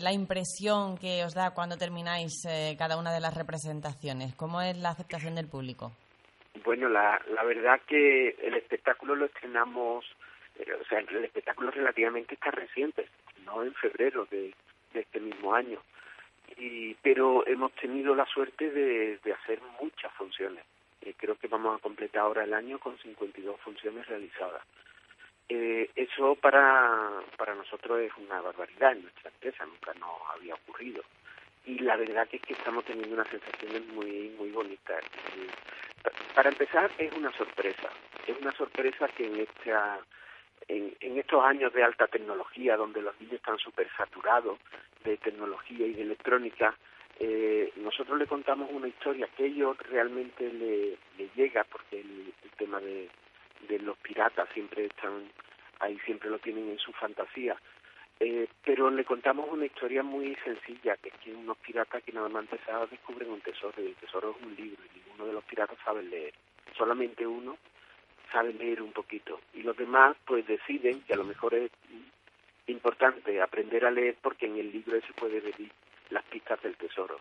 [0.00, 4.34] la impresión que os da cuando termináis eh, cada una de las representaciones?
[4.34, 5.92] ¿Cómo es la aceptación del público?
[6.64, 10.04] Bueno, la, la verdad que el espectáculo lo estrenamos,
[10.58, 13.08] eh, o sea, el espectáculo relativamente está reciente,
[13.44, 14.54] no en febrero de,
[14.94, 15.80] este mismo año.
[16.56, 20.64] Y, pero hemos tenido la suerte de, de hacer muchas funciones.
[21.12, 24.62] Creo que vamos a completar ahora el año con 52 funciones realizadas.
[25.48, 31.02] Eh, eso para, para nosotros es una barbaridad en nuestra empresa, nunca nos había ocurrido.
[31.66, 35.04] Y la verdad es que estamos teniendo unas sensaciones muy, muy bonitas.
[36.34, 37.90] Para empezar, es una sorpresa.
[38.26, 39.98] Es una sorpresa que en, esta,
[40.68, 44.58] en, en estos años de alta tecnología, donde los niños están súper saturados
[45.04, 46.74] de tecnología y de electrónica,
[47.20, 52.80] eh, nosotros le contamos una historia que ellos realmente le, le llega, porque el tema
[52.80, 53.08] de,
[53.68, 55.30] de los piratas siempre están
[55.80, 57.56] ahí, siempre lo tienen en su fantasía.
[58.20, 62.28] Eh, pero le contamos una historia muy sencilla, que es que unos piratas que nada
[62.28, 65.44] más empezados descubren un tesoro, y el tesoro es un libro, y ninguno de los
[65.44, 66.32] piratas sabe leer.
[66.76, 67.56] Solamente uno
[68.32, 69.40] sabe leer un poquito.
[69.52, 71.70] Y los demás pues deciden que a lo mejor es
[72.66, 75.40] importante aprender a leer porque en el libro se puede
[76.14, 77.20] las pistas del tesoro.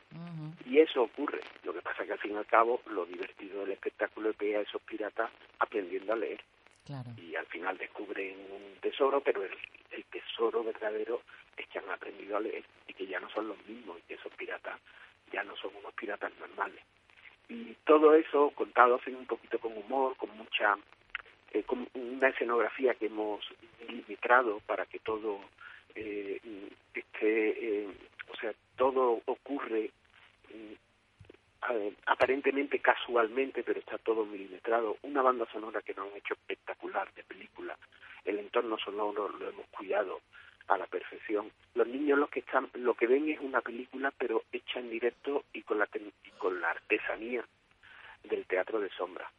[0.65, 1.41] Y eso ocurre.
[1.63, 4.37] Lo que pasa es que al fin y al cabo lo divertido del espectáculo es
[4.37, 6.41] ver a esos piratas aprendiendo a leer.
[7.17, 9.51] Y al final descubren un tesoro, pero el,
[10.11, 11.21] tesoro verdadero
[11.57, 14.13] es que han aprendido a leer y que ya no son los mismos y que
[14.13, 14.79] esos piratas
[15.31, 16.83] ya no son unos piratas normales.
[17.49, 20.77] Y todo eso contado así un poquito con humor, con mucha
[21.51, 23.43] eh, con una escenografía que hemos
[23.87, 25.39] limitado para que todo
[25.95, 26.39] eh,
[26.93, 27.87] esté eh,
[28.33, 29.91] o sea, todo ocurre
[30.49, 30.73] mm,
[32.05, 34.97] aparentemente casualmente, pero está todo milimetrado.
[35.03, 37.77] Una banda sonora que nos han hecho espectacular de película.
[38.25, 40.21] El entorno sonoro lo hemos cuidado
[40.67, 41.51] a la perfección.
[41.75, 45.45] Los niños lo que están, lo que ven es una película, pero hecha en directo
[45.53, 45.87] y con la
[46.37, 47.45] con la artesanía
[48.23, 49.29] del teatro de sombra.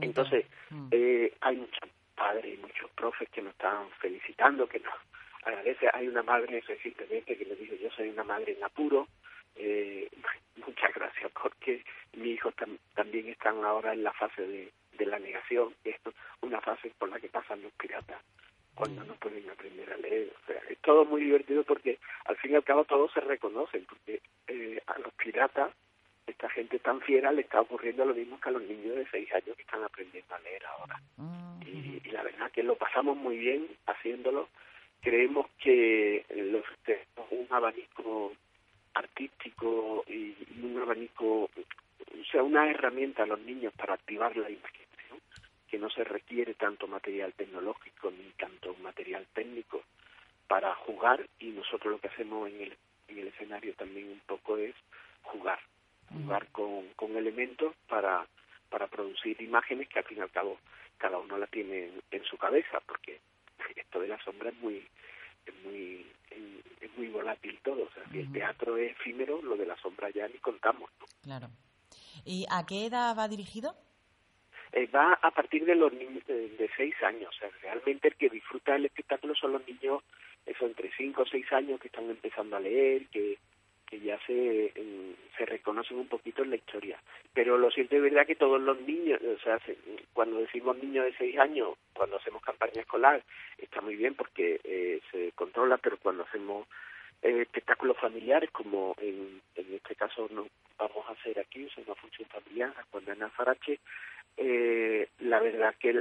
[0.00, 0.88] Entonces, mm.
[0.90, 4.94] eh, hay muchos padres y muchos profes que nos están felicitando, que nos
[5.44, 5.88] agradece.
[5.92, 9.08] Hay una madre recientemente que le dijo, yo soy una madre en apuro.
[9.56, 10.08] Eh,
[10.66, 11.84] muchas gracias porque
[12.16, 12.52] mi hijo
[12.94, 15.96] también están ahora en la fase de, de la negación, que es
[16.42, 18.20] una fase por la que pasan los piratas
[18.74, 20.32] cuando no pueden aprender a leer.
[20.42, 23.84] O sea, es todo muy divertido porque al fin y al cabo todos se reconocen,
[23.84, 25.70] porque eh, a los piratas,
[26.26, 29.30] esta gente tan fiera, le está ocurriendo lo mismo que a los niños de seis
[29.34, 31.00] años que están aprendiendo a leer ahora.
[31.66, 34.48] y, y, la verdad que lo pasamos muy bien haciéndolo
[35.00, 36.64] creemos que los,
[37.30, 38.32] un abanico
[38.94, 45.20] artístico y, un abanico, o sea, una herramienta a los niños para activar la imaginación,
[45.68, 49.82] que no se requiere tanto material tecnológico ni tanto material técnico
[50.48, 52.76] para jugar y nosotros lo que hacemos en el,
[53.08, 54.74] en el escenario también un poco es
[55.22, 55.60] jugar,
[56.08, 58.26] jugar con, con elementos para
[58.70, 60.58] para producir imágenes que al fin y al cabo
[60.96, 63.20] cada uno la tiene en, su cabeza, porque
[63.76, 64.86] esto de la sombra es muy
[65.46, 66.06] es muy
[66.80, 70.10] es muy volátil todo, o sea, si el teatro es efímero, lo de la sombra
[70.10, 70.90] ya ni contamos.
[71.22, 71.48] Claro.
[72.24, 73.74] ¿Y a qué edad va dirigido?
[74.72, 77.34] Eh, va a partir de los niños de, seis años.
[77.34, 80.02] O sea, realmente el que disfruta del espectáculo son los niños,
[80.46, 83.38] eso entre cinco o seis años que están empezando a leer, que,
[83.90, 84.72] que ya se,
[85.36, 86.98] se reconocen un poquito en la historia.
[87.34, 89.60] Pero lo cierto es verdad que todos los niños, o sea,
[90.12, 93.22] cuando decimos niños de seis años, cuando hacemos campaña escolar,
[93.58, 96.68] está muy bien porque eh, se controla, pero cuando hacemos
[97.22, 100.46] eh, espectáculos familiares, como en, en este caso no
[100.78, 103.80] vamos a hacer aquí, es una función familiar, cuando en Farache,
[104.36, 106.00] eh, la verdad que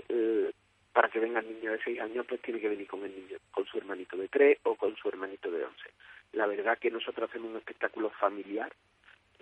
[0.94, 3.38] para que venga el niño de seis años, pues tiene que venir con el niño,
[3.52, 5.90] con su hermanito de tres o con su hermanito de once.
[6.34, 8.72] La verdad que nosotros hacemos un espectáculo familiar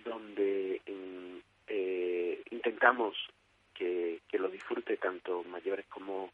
[0.04, 0.82] donde
[1.68, 3.16] eh, intentamos
[3.74, 6.32] que, que lo disfrute tanto mayores como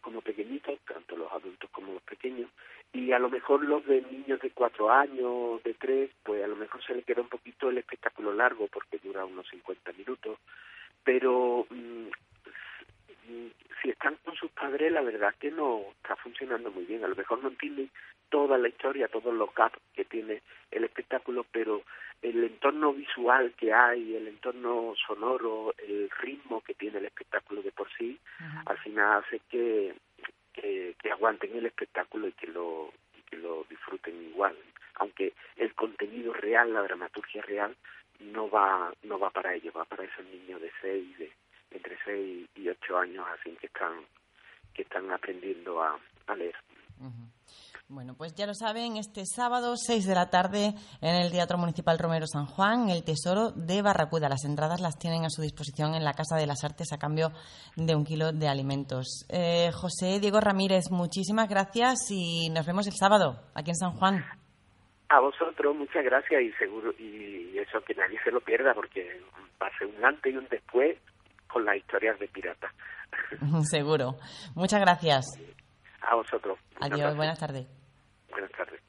[0.00, 2.50] como pequeñitos, tanto los adultos como los pequeños,
[2.92, 6.56] y a lo mejor los de niños de cuatro años, de tres, pues a lo
[6.56, 10.38] mejor se le queda un poquito el espectáculo largo porque dura unos 50 minutos,
[11.04, 12.08] pero mm,
[13.82, 17.04] si están con sus padres, la verdad que no está funcionando muy bien.
[17.04, 17.90] A lo mejor no entienden
[18.28, 21.82] toda la historia, todos los gaps que tiene el espectáculo, pero
[22.22, 27.72] el entorno visual que hay, el entorno sonoro, el ritmo que tiene el espectáculo de
[27.72, 28.18] por sí,
[28.66, 29.94] al final hace que,
[30.52, 32.92] que, aguanten el espectáculo y que lo,
[33.28, 34.56] que lo disfruten igual.
[34.94, 37.74] Aunque el contenido real, la dramaturgia real,
[38.20, 41.32] no va no va para ellos, va para esos niños de seis, de
[41.70, 44.04] entre seis y ocho años, así que están
[44.74, 45.98] que están aprendiendo a,
[46.36, 46.54] leer.
[47.88, 51.98] Bueno, pues ya lo saben, este sábado 6 de la tarde en el Teatro Municipal
[51.98, 54.28] Romero San Juan, El Tesoro de Barracuda.
[54.28, 57.32] Las entradas las tienen a su disposición en la Casa de las Artes a cambio
[57.74, 59.26] de un kilo de alimentos.
[59.28, 64.24] Eh, José Diego Ramírez, muchísimas gracias y nos vemos el sábado aquí en San Juan.
[65.08, 69.20] A vosotros, muchas gracias y seguro, y eso que nadie se lo pierda porque
[69.60, 70.96] va a ser un antes y un después
[71.52, 72.72] con las historias de piratas.
[73.70, 74.16] Seguro.
[74.54, 75.26] Muchas gracias.
[76.02, 76.58] A vosotros.
[76.80, 77.66] Adiós, buenas tardes.
[78.30, 78.80] Buenas tardes.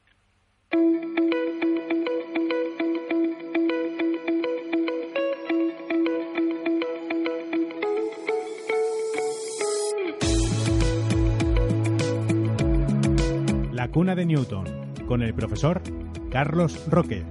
[13.73, 15.81] La cuna de Newton, con el profesor
[16.31, 17.25] Carlos Roque.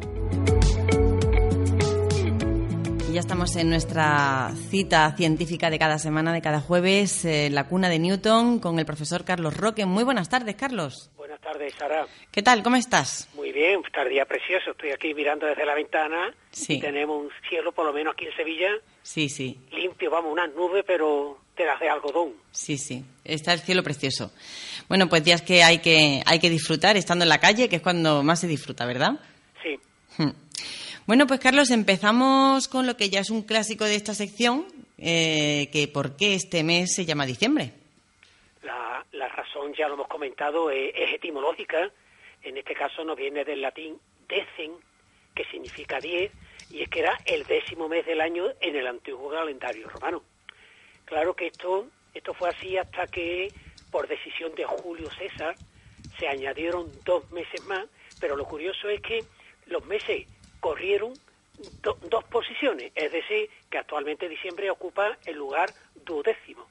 [3.12, 7.88] Ya estamos en nuestra cita científica de cada semana, de cada jueves, eh, la cuna
[7.88, 9.84] de Newton, con el profesor Carlos Roque.
[9.84, 11.10] Muy buenas tardes, Carlos.
[11.16, 12.06] Buenas tardes, Sara.
[12.30, 12.62] ¿Qué tal?
[12.62, 13.28] ¿Cómo estás?
[13.34, 14.70] Muy bien, tardía precioso.
[14.70, 16.32] Estoy aquí mirando desde la ventana.
[16.52, 16.74] Sí.
[16.74, 18.70] Y tenemos un cielo, por lo menos aquí en Sevilla.
[19.02, 19.58] Sí, sí.
[19.72, 22.34] Limpio, vamos, unas nubes, pero te las de algodón.
[22.52, 23.04] Sí, sí.
[23.24, 24.30] Está el cielo precioso.
[24.88, 27.82] Bueno, pues días que hay que, hay que disfrutar estando en la calle, que es
[27.82, 29.18] cuando más se disfruta, ¿verdad?
[29.64, 29.80] Sí.
[30.16, 30.30] Hmm.
[31.10, 34.64] Bueno, pues Carlos, empezamos con lo que ya es un clásico de esta sección,
[34.96, 37.72] eh, que por qué este mes se llama diciembre.
[38.62, 41.90] La, razón, ya lo hemos comentado, es, etimológica.
[42.44, 44.70] En este caso nos viene del latín decen,
[45.34, 46.30] que significa diez,
[46.70, 50.22] y es que era el décimo mes del año en el antiguo calendario romano.
[51.06, 53.52] Claro que esto, esto fue así hasta que,
[53.90, 55.56] por decisión de Julio César,
[56.20, 57.88] se añadieron dos meses más,
[58.20, 59.24] pero lo curioso es que
[59.66, 60.28] los meses
[60.60, 61.12] corrieron
[61.82, 65.72] dos posiciones, es decir, que actualmente diciembre ocupa el lugar
[66.04, 66.66] duodécimo.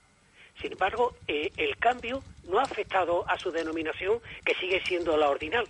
[0.60, 5.30] Sin embargo, eh, el cambio no ha afectado a su denominación, que sigue siendo la
[5.30, 5.68] ordinal.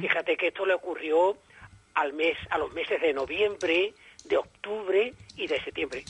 [0.00, 1.38] Fíjate que esto le ocurrió
[1.94, 3.94] al mes, a los meses de noviembre,
[4.24, 6.04] de octubre y de septiembre.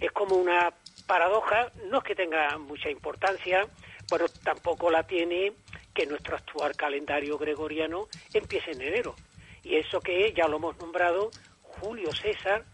[0.00, 0.72] Es como una
[1.06, 3.66] paradoja, no es que tenga mucha importancia,
[4.08, 5.52] pero tampoco la tiene
[5.92, 9.14] que nuestro actual calendario gregoriano empiece en enero.
[9.64, 11.30] Y eso que ya lo hemos nombrado,
[11.62, 12.64] Julio César,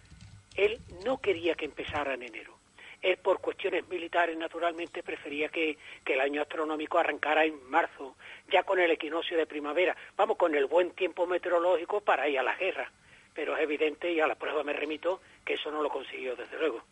[0.56, 2.60] él no quería que empezara en enero.
[3.02, 8.16] Él por cuestiones militares naturalmente prefería que, el año astronómico arrancara en marzo,
[8.52, 12.42] ya con el equinoccio de primavera, vamos, con el buen tiempo meteorológico para ir a
[12.42, 12.90] la guerra.
[13.32, 16.58] Pero es evidente, y a la prueba me remito, que eso no lo consiguió desde
[16.58, 16.82] luego.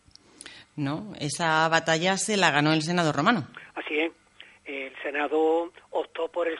[0.77, 3.49] No, esa batalla se la ganó el Senado romano.
[3.75, 4.13] Así es.
[4.65, 6.57] El Senado optó por el,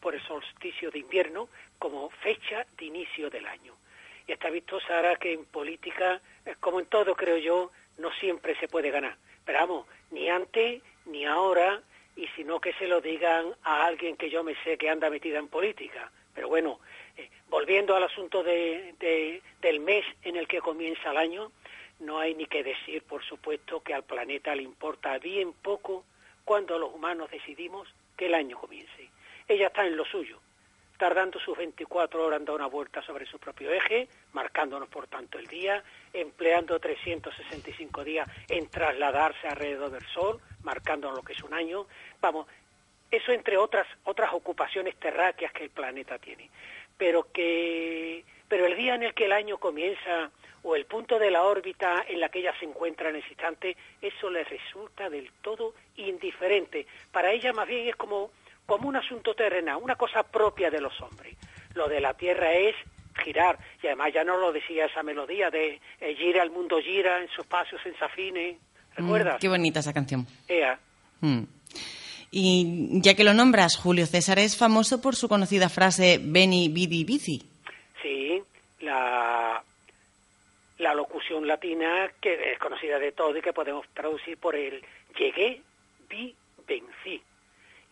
[0.00, 1.48] por el solsticio de invierno
[1.84, 3.74] como fecha de inicio del año.
[4.26, 6.18] Y está visto, Sara, que en política,
[6.58, 9.18] como en todo, creo yo, no siempre se puede ganar.
[9.44, 11.82] Pero vamos, ni antes ni ahora,
[12.16, 15.38] y sino que se lo digan a alguien que yo me sé que anda metida
[15.38, 16.10] en política.
[16.34, 16.80] Pero bueno,
[17.18, 21.52] eh, volviendo al asunto de, del mes en el que comienza el año,
[22.00, 26.02] no hay ni que decir, por supuesto, que al planeta le importa bien poco
[26.46, 29.10] cuando los humanos decidimos que el año comience.
[29.48, 30.40] Ella está en lo suyo,
[30.96, 35.38] tardando sus 24 horas en dar una vuelta sobre su propio eje, marcándonos por tanto
[35.38, 35.82] el día,
[36.12, 41.86] empleando 365 días en trasladarse alrededor del Sol, marcándonos lo que es un año.
[42.20, 42.46] Vamos,
[43.10, 46.50] eso entre otras otras ocupaciones terráqueas que el planeta tiene.
[46.96, 50.30] Pero que pero el día en el que el año comienza
[50.62, 53.76] o el punto de la órbita en la que ella se encuentra en ese instante,
[54.00, 56.86] eso le resulta del todo indiferente.
[57.12, 58.30] Para ella más bien es como
[58.66, 61.36] como un asunto terrenal, una cosa propia de los hombres.
[61.74, 62.74] Lo de la Tierra es
[63.22, 67.20] girar, y además ya no lo decía esa melodía de eh, gira, el mundo gira
[67.20, 68.58] en sus pasos en Safine,
[68.96, 69.36] ¿recuerdas?
[69.36, 70.26] Mm, qué bonita esa canción.
[70.48, 70.78] Ea.
[71.20, 71.42] Mm.
[72.30, 77.04] Y ya que lo nombras, Julio César es famoso por su conocida frase Beni Vidi
[77.04, 77.48] Vici.
[78.02, 78.42] Sí,
[78.80, 79.62] la,
[80.78, 84.84] la locución latina que es conocida de todo y que podemos traducir por el
[85.16, 85.62] llegué,
[86.08, 86.34] vi,
[86.66, 87.22] vencí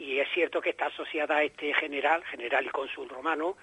[0.02, 3.56] y es cierto que está asociada a este general, general y cónsul romano,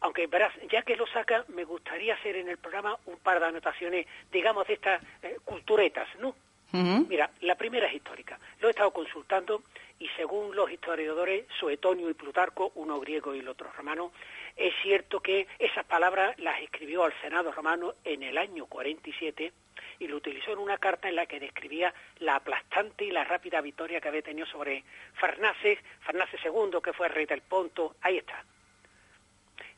[0.00, 3.46] aunque verás, ya que lo saca, me gustaría hacer en el programa un par de
[3.46, 6.34] anotaciones, digamos, de estas eh, culturetas, ¿no?
[6.72, 8.38] Mira, la primera es histórica.
[8.60, 9.64] Lo he estado consultando
[9.98, 14.12] y según los historiadores Suetonio y Plutarco, uno griego y el otro romano,
[14.60, 19.52] es cierto que esas palabras las escribió al Senado romano en el año 47
[19.98, 23.62] y lo utilizó en una carta en la que describía la aplastante y la rápida
[23.62, 24.84] victoria que había tenido sobre
[25.14, 28.44] Farnaces, Farnaces II, que fue rey del Ponto, ahí está.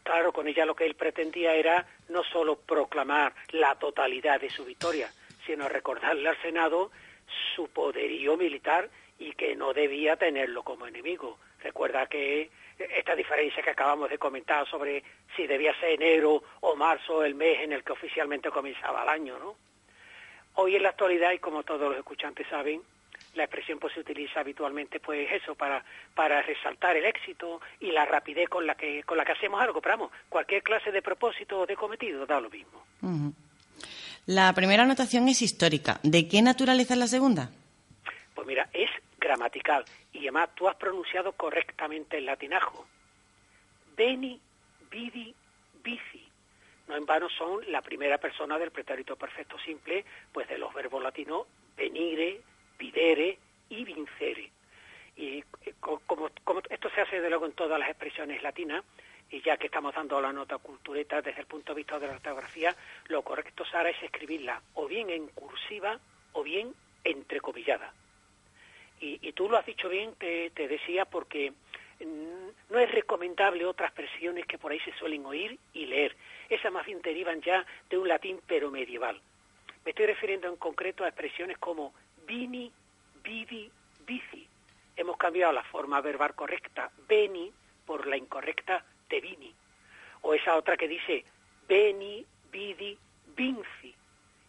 [0.02, 4.64] Claro, con ella lo que él pretendía era no solo proclamar la totalidad de su
[4.64, 5.12] victoria,
[5.46, 6.90] sino recordarle al Senado
[7.54, 11.38] su poderío militar y que no debía tenerlo como enemigo.
[11.62, 12.50] Recuerda que
[12.90, 15.02] esta diferencia que acabamos de comentar sobre
[15.36, 19.38] si debía ser enero o marzo el mes en el que oficialmente comenzaba el año,
[19.38, 19.56] ¿no?
[20.54, 22.82] Hoy en la actualidad, y como todos los escuchantes saben,
[23.34, 25.82] la expresión pues se utiliza habitualmente pues eso para
[26.14, 29.80] para resaltar el éxito y la rapidez con la que con la que hacemos algo.
[29.80, 32.84] Pero vamos cualquier clase de propósito o de cometido da lo mismo.
[34.26, 35.98] La primera anotación es histórica.
[36.02, 37.50] De qué naturaleza es la segunda
[38.34, 38.90] pues mira es
[39.22, 42.86] gramatical y además tú has pronunciado correctamente el latinajo
[43.96, 44.40] beni
[44.90, 45.34] vidi
[45.84, 46.32] vici
[46.88, 51.02] no en vano son la primera persona del pretérito perfecto simple, pues de los verbos
[51.02, 51.46] latinos
[51.76, 52.40] venire,
[52.78, 54.50] videre y vincere.
[55.16, 56.30] Y eh, como,
[56.68, 58.84] esto se hace de luego en todas las expresiones latinas,
[59.30, 62.14] y ya que estamos dando la nota cultureta desde el punto de vista de la
[62.14, 62.74] ortografía,
[63.06, 65.98] lo correcto, Sara, es escribirla o bien en cursiva
[66.32, 67.94] o bien entrecomillada.
[69.04, 71.52] Y, tú lo has dicho bien, te, decía, porque
[72.70, 76.16] no es recomendable otras versiones que por ahí se suelen oír y leer.
[76.48, 79.20] Esas más bien derivan ya de un latín pero medieval.
[79.84, 81.92] Me estoy refiriendo en concreto a expresiones como
[82.28, 82.70] vini,
[83.24, 83.68] vidi,
[84.06, 84.46] vici.
[84.96, 87.52] Hemos cambiado la forma verbal correcta veni
[87.84, 89.52] por la incorrecta te vini.
[90.20, 91.24] O esa otra que dice
[91.66, 92.96] veni, vidi,
[93.34, 93.92] vinci.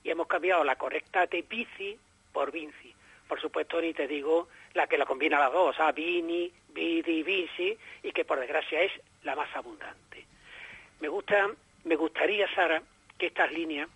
[0.03, 1.97] Y hemos cambiado la correcta de bici
[2.31, 2.92] por vinci.
[3.27, 7.23] Por supuesto, ni te digo la que la combina las dos, o sea, vini, vidi,
[7.23, 8.91] vici, y que por desgracia es
[9.23, 10.25] la más abundante.
[10.99, 11.49] Me gusta
[11.83, 12.81] me gustaría, Sara,
[13.17, 13.89] que estas líneas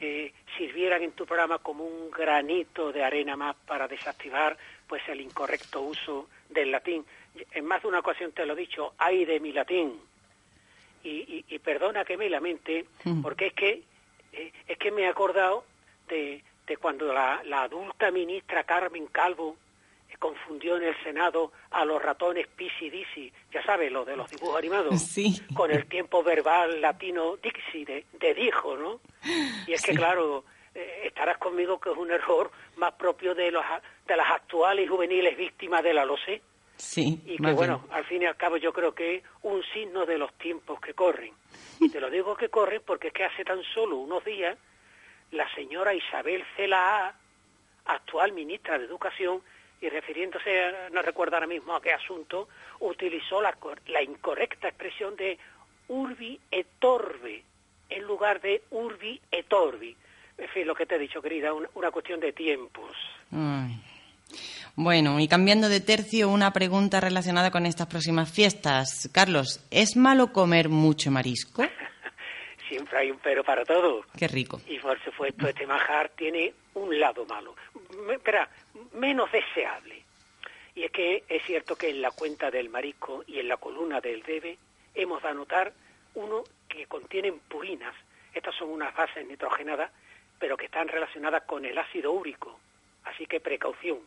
[0.00, 5.20] eh, sirvieran en tu programa como un granito de arena más para desactivar pues el
[5.20, 7.04] incorrecto uso del latín.
[7.52, 9.94] En más de una ocasión te lo he dicho, ay de mi latín.
[11.02, 12.84] Y, perdona que me lamente,
[13.22, 13.82] porque es que
[14.32, 15.64] eh, es que me he acordado
[16.08, 19.56] de, de cuando la, la adulta ministra Carmen Calvo
[20.18, 24.58] confundió en el Senado a los ratones Pisi Disi, ya sabes, lo de los dibujos
[24.58, 25.14] animados,
[25.54, 29.00] con el tiempo verbal latino Dixi, de, dijo, ¿no?
[29.66, 30.44] Y es que, claro,
[30.74, 33.64] eh, estarás conmigo que es un error más propio de, los,
[34.06, 36.42] de las actuales y juveniles víctimas de la LOCE.
[36.76, 40.04] Sí, y que, bueno, al fin y al cabo yo creo que es un signo
[40.04, 41.32] de los tiempos que corren.
[41.80, 44.58] Y te lo digo que corren porque es que hace tan solo unos días
[45.32, 47.14] la señora Isabel Cela
[47.86, 49.42] actual ministra de Educación,
[49.80, 52.48] y refiriéndose, no recuerdo ahora mismo a qué asunto,
[52.80, 53.56] utilizó la,
[53.88, 55.38] la incorrecta expresión de
[55.88, 57.44] urbi et orbe
[57.88, 59.96] en lugar de urbi et orbi.
[60.38, 62.92] En fin, lo que te he dicho, querida, una, cuestión de tiempos.
[64.74, 69.08] Bueno, y cambiando de tercio, una pregunta relacionada con estas próximas fiestas.
[69.12, 71.62] Carlos, ¿es malo comer mucho marisco?
[72.68, 74.04] Siempre hay un pero para todo.
[74.16, 74.60] Qué rico.
[74.66, 77.54] Y por supuesto, este majar tiene un lado malo.
[78.10, 78.48] Espera,
[78.94, 80.02] menos deseable.
[80.74, 84.00] Y es que es cierto que en la cuenta del marisco y en la columna
[84.00, 84.58] del debe
[84.94, 85.72] hemos de anotar
[86.14, 87.94] uno que contienen purinas.
[88.34, 89.90] Estas son unas bases nitrogenadas
[90.38, 92.58] pero que están relacionadas con el ácido úrico,
[93.04, 93.98] así que precaución.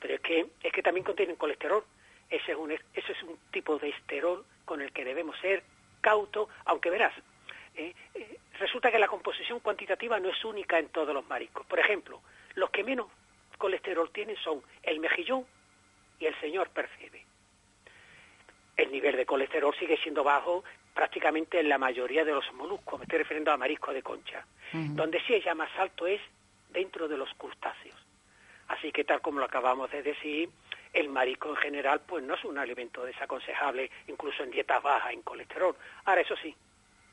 [0.00, 1.84] Pero es que, es que también contienen colesterol.
[2.28, 5.62] Ese es, un, ese es un tipo de esterol con el que debemos ser
[6.00, 7.14] cautos, aunque verás,
[7.76, 11.66] eh, eh, resulta que la composición cuantitativa no es única en todos los mariscos.
[11.66, 12.20] Por ejemplo,
[12.54, 13.06] los que menos
[13.58, 15.44] colesterol tienen son el mejillón
[16.18, 17.24] y el señor percebe.
[18.76, 20.64] El nivel de colesterol sigue siendo bajo
[20.94, 24.46] prácticamente en la mayoría de los moluscos, me estoy refiriendo a marisco de concha.
[24.72, 26.20] Donde sí es ya más alto es
[26.70, 27.96] dentro de los crustáceos.
[28.68, 30.50] Así que tal como lo acabamos de decir,
[30.92, 35.22] el marisco en general pues no es un alimento desaconsejable, incluso en dietas bajas en
[35.22, 35.76] colesterol.
[36.06, 36.54] Ahora, eso sí,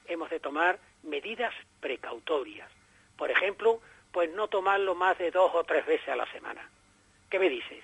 [0.08, 2.70] hemos de tomar medidas precautorias.
[3.18, 3.82] Por ejemplo,
[4.12, 6.68] pues no tomarlo más de dos o tres veces a la semana.
[7.30, 7.84] ¿Qué me dices?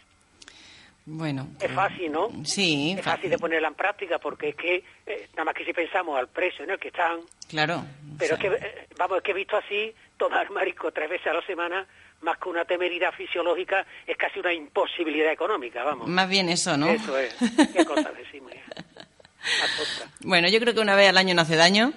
[1.05, 1.47] Bueno.
[1.53, 2.29] Es pues, fácil, ¿no?
[2.45, 2.95] Sí.
[2.97, 6.17] Es fácil, de ponerla en práctica porque es que, eh, nada más que si pensamos
[6.19, 7.21] al precio en el que están.
[7.47, 7.83] Claro.
[8.19, 11.33] Pero es que, eh, vamos, es que he visto así tomar marisco tres veces a
[11.33, 11.87] la semana,
[12.21, 16.07] más que una temeridad fisiológica, es casi una imposibilidad económica, vamos.
[16.07, 16.89] Más bien eso, ¿no?
[16.89, 17.35] Eso es.
[17.73, 18.51] ¿Qué cosa decimos?
[20.21, 21.93] bueno, yo creo que una vez al año no hace daño.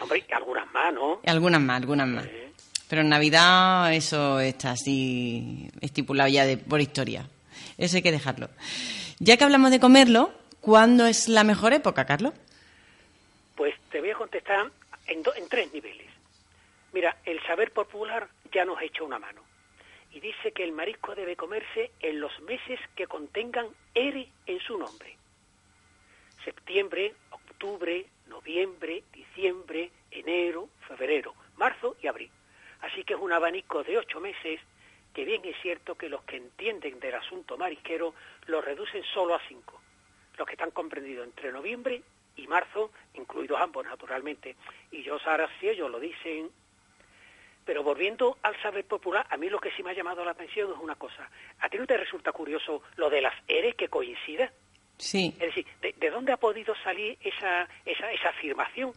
[0.00, 1.20] Hombre, algunas más, ¿no?
[1.24, 2.26] Algunas más, algunas más.
[2.88, 7.28] Pero en Navidad eso está así estipulado ya de, por historia.
[7.78, 8.48] Eso hay que dejarlo.
[9.18, 12.34] Ya que hablamos de comerlo, ¿cuándo es la mejor época, Carlos?
[13.56, 14.70] Pues te voy a contestar
[15.06, 16.06] en, en tres niveles.
[16.92, 19.42] Mira, el saber popular ya nos ha hecho una mano
[20.12, 24.78] y dice que el marisco debe comerse en los meses que contengan ERE en su
[24.78, 25.16] nombre.
[26.44, 29.02] Septiembre, octubre, noviembre,
[29.34, 32.30] diciembre, enero, febrero, marzo y abril.
[32.80, 34.60] Así que es un abanico de ocho meses
[35.12, 38.14] que bien es cierto que los que entienden del asunto marisquero
[38.46, 39.80] lo reducen solo a cinco,
[40.36, 42.02] los que están comprendidos entre noviembre
[42.36, 44.56] y marzo, incluidos ambos naturalmente,
[44.90, 46.50] y yo ahora si ellos lo dicen,
[47.64, 50.72] pero volviendo al saber popular, a mí lo que sí me ha llamado la atención
[50.72, 51.30] es una cosa,
[51.60, 54.50] ¿a ti no te resulta curioso lo de las eres que coincida?
[54.98, 55.32] Sí.
[55.38, 58.92] Es decir, ¿de, dónde ha podido salir esa, esa, esa afirmación?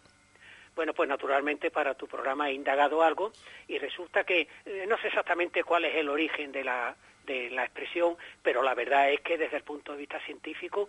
[0.78, 3.32] Bueno, pues naturalmente para tu programa he indagado algo
[3.68, 7.64] y resulta que eh, no sé exactamente cuál es el origen de la, de la
[7.64, 10.88] expresión, pero la verdad es que desde el punto de vista científico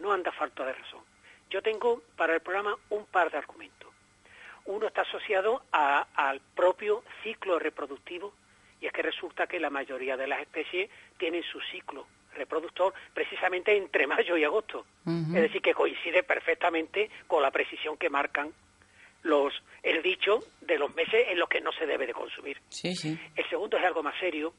[0.00, 1.00] no anda falta de razón.
[1.48, 3.88] Yo tengo para el programa un par de argumentos.
[4.64, 8.34] Uno está asociado al propio ciclo reproductivo
[8.80, 12.04] y es que resulta que la mayoría de las especies tienen su ciclo
[12.34, 14.84] reproductor precisamente entre mayo y agosto.
[15.06, 18.52] Es decir, que coincide perfectamente con la precisión que marcan
[19.24, 19.52] los
[19.82, 22.60] el dicho de los meses en los que no se debe de consumir.
[22.68, 23.18] Sí, sí.
[23.34, 24.54] El segundo es algo más serio.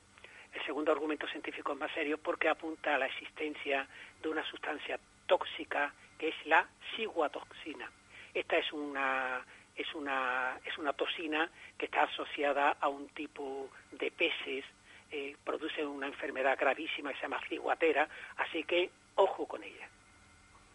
[0.54, 3.88] El segundo argumento científico es más serio porque apunta a la existencia
[4.22, 7.90] de una sustancia tóxica que es la ciguatoxina.
[8.34, 9.44] Esta es una
[9.76, 14.64] es una es una toxina que está asociada a un tipo de peces,
[15.12, 18.08] eh, produce una enfermedad gravísima que se llama ciguatera,
[18.38, 19.88] así que ojo con ella.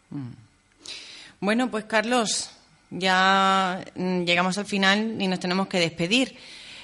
[0.09, 0.31] Mm.
[1.39, 2.60] Bueno, pues Carlos,
[2.91, 6.37] ya mm, llegamos al final y nos tenemos que despedir.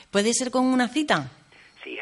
[0.10, 1.30] ¿Puede ser con una cita?
[1.84, 2.00] Sí,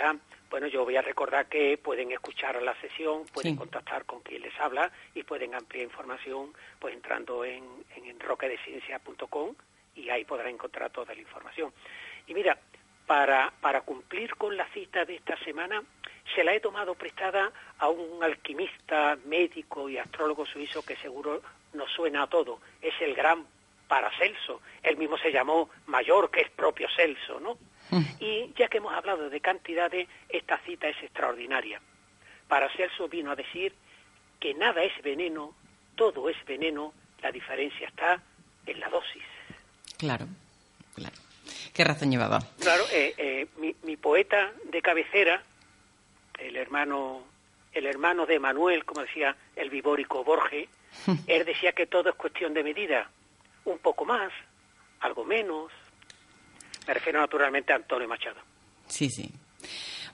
[0.55, 4.57] bueno, yo voy a recordar que pueden escuchar la sesión, pueden contactar con quien les
[4.57, 7.63] habla y pueden ampliar información pues entrando en,
[7.97, 9.53] en roquedeciencia.com
[9.95, 11.73] y ahí podrán encontrar toda la información.
[12.27, 12.57] Y mira,
[13.05, 15.83] para, para cumplir con la cita de esta semana,
[16.33, 21.41] se la he tomado prestada a un alquimista, médico y astrólogo suizo que seguro
[21.73, 22.61] nos suena a todo.
[22.81, 23.45] Es el gran
[23.87, 27.57] Paracelso, él mismo se llamó mayor que es propio Celso, ¿no?
[27.91, 28.03] Mm.
[28.19, 31.79] Y ya que hemos hablado de cantidades, esta cita es extraordinaria.
[32.47, 33.73] Paracelso vino a decir
[34.39, 35.53] que nada es veneno,
[35.95, 38.21] todo es veneno, la diferencia está
[38.65, 39.23] en la dosis.
[39.97, 40.27] Claro,
[40.95, 41.15] claro.
[41.73, 42.39] ¿Qué razón llevaba?
[42.59, 45.43] Claro, eh, eh, mi, mi, poeta de cabecera,
[46.39, 47.23] el hermano,
[47.73, 50.69] el hermano de Manuel, como decía el vivórico Borges,
[51.27, 53.09] él decía que todo es cuestión de medida
[53.65, 54.31] un poco más,
[55.01, 55.71] algo menos.
[56.87, 58.39] Me refiero naturalmente a Antonio Machado.
[58.87, 59.31] Sí, sí.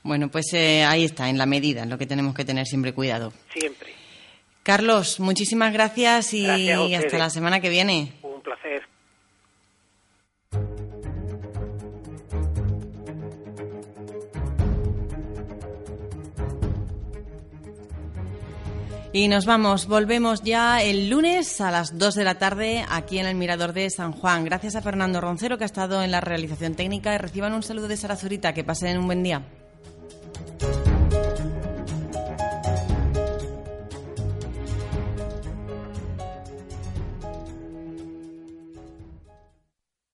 [0.04, 2.94] Bueno, pues eh, ahí está, en la medida, en lo que tenemos que tener siempre
[2.94, 3.34] cuidado.
[3.54, 3.94] Siempre.
[4.64, 8.14] Carlos, muchísimas gracias y hasta la semana que viene.
[8.22, 8.91] Un placer.
[19.14, 23.26] Y nos vamos, volvemos ya el lunes a las 2 de la tarde aquí en
[23.26, 24.46] el Mirador de San Juan.
[24.46, 27.90] Gracias a Fernando Roncero que ha estado en la realización técnica y reciban un saludo
[27.90, 28.54] de Sara Zurita.
[28.54, 29.44] Que pasen un buen día.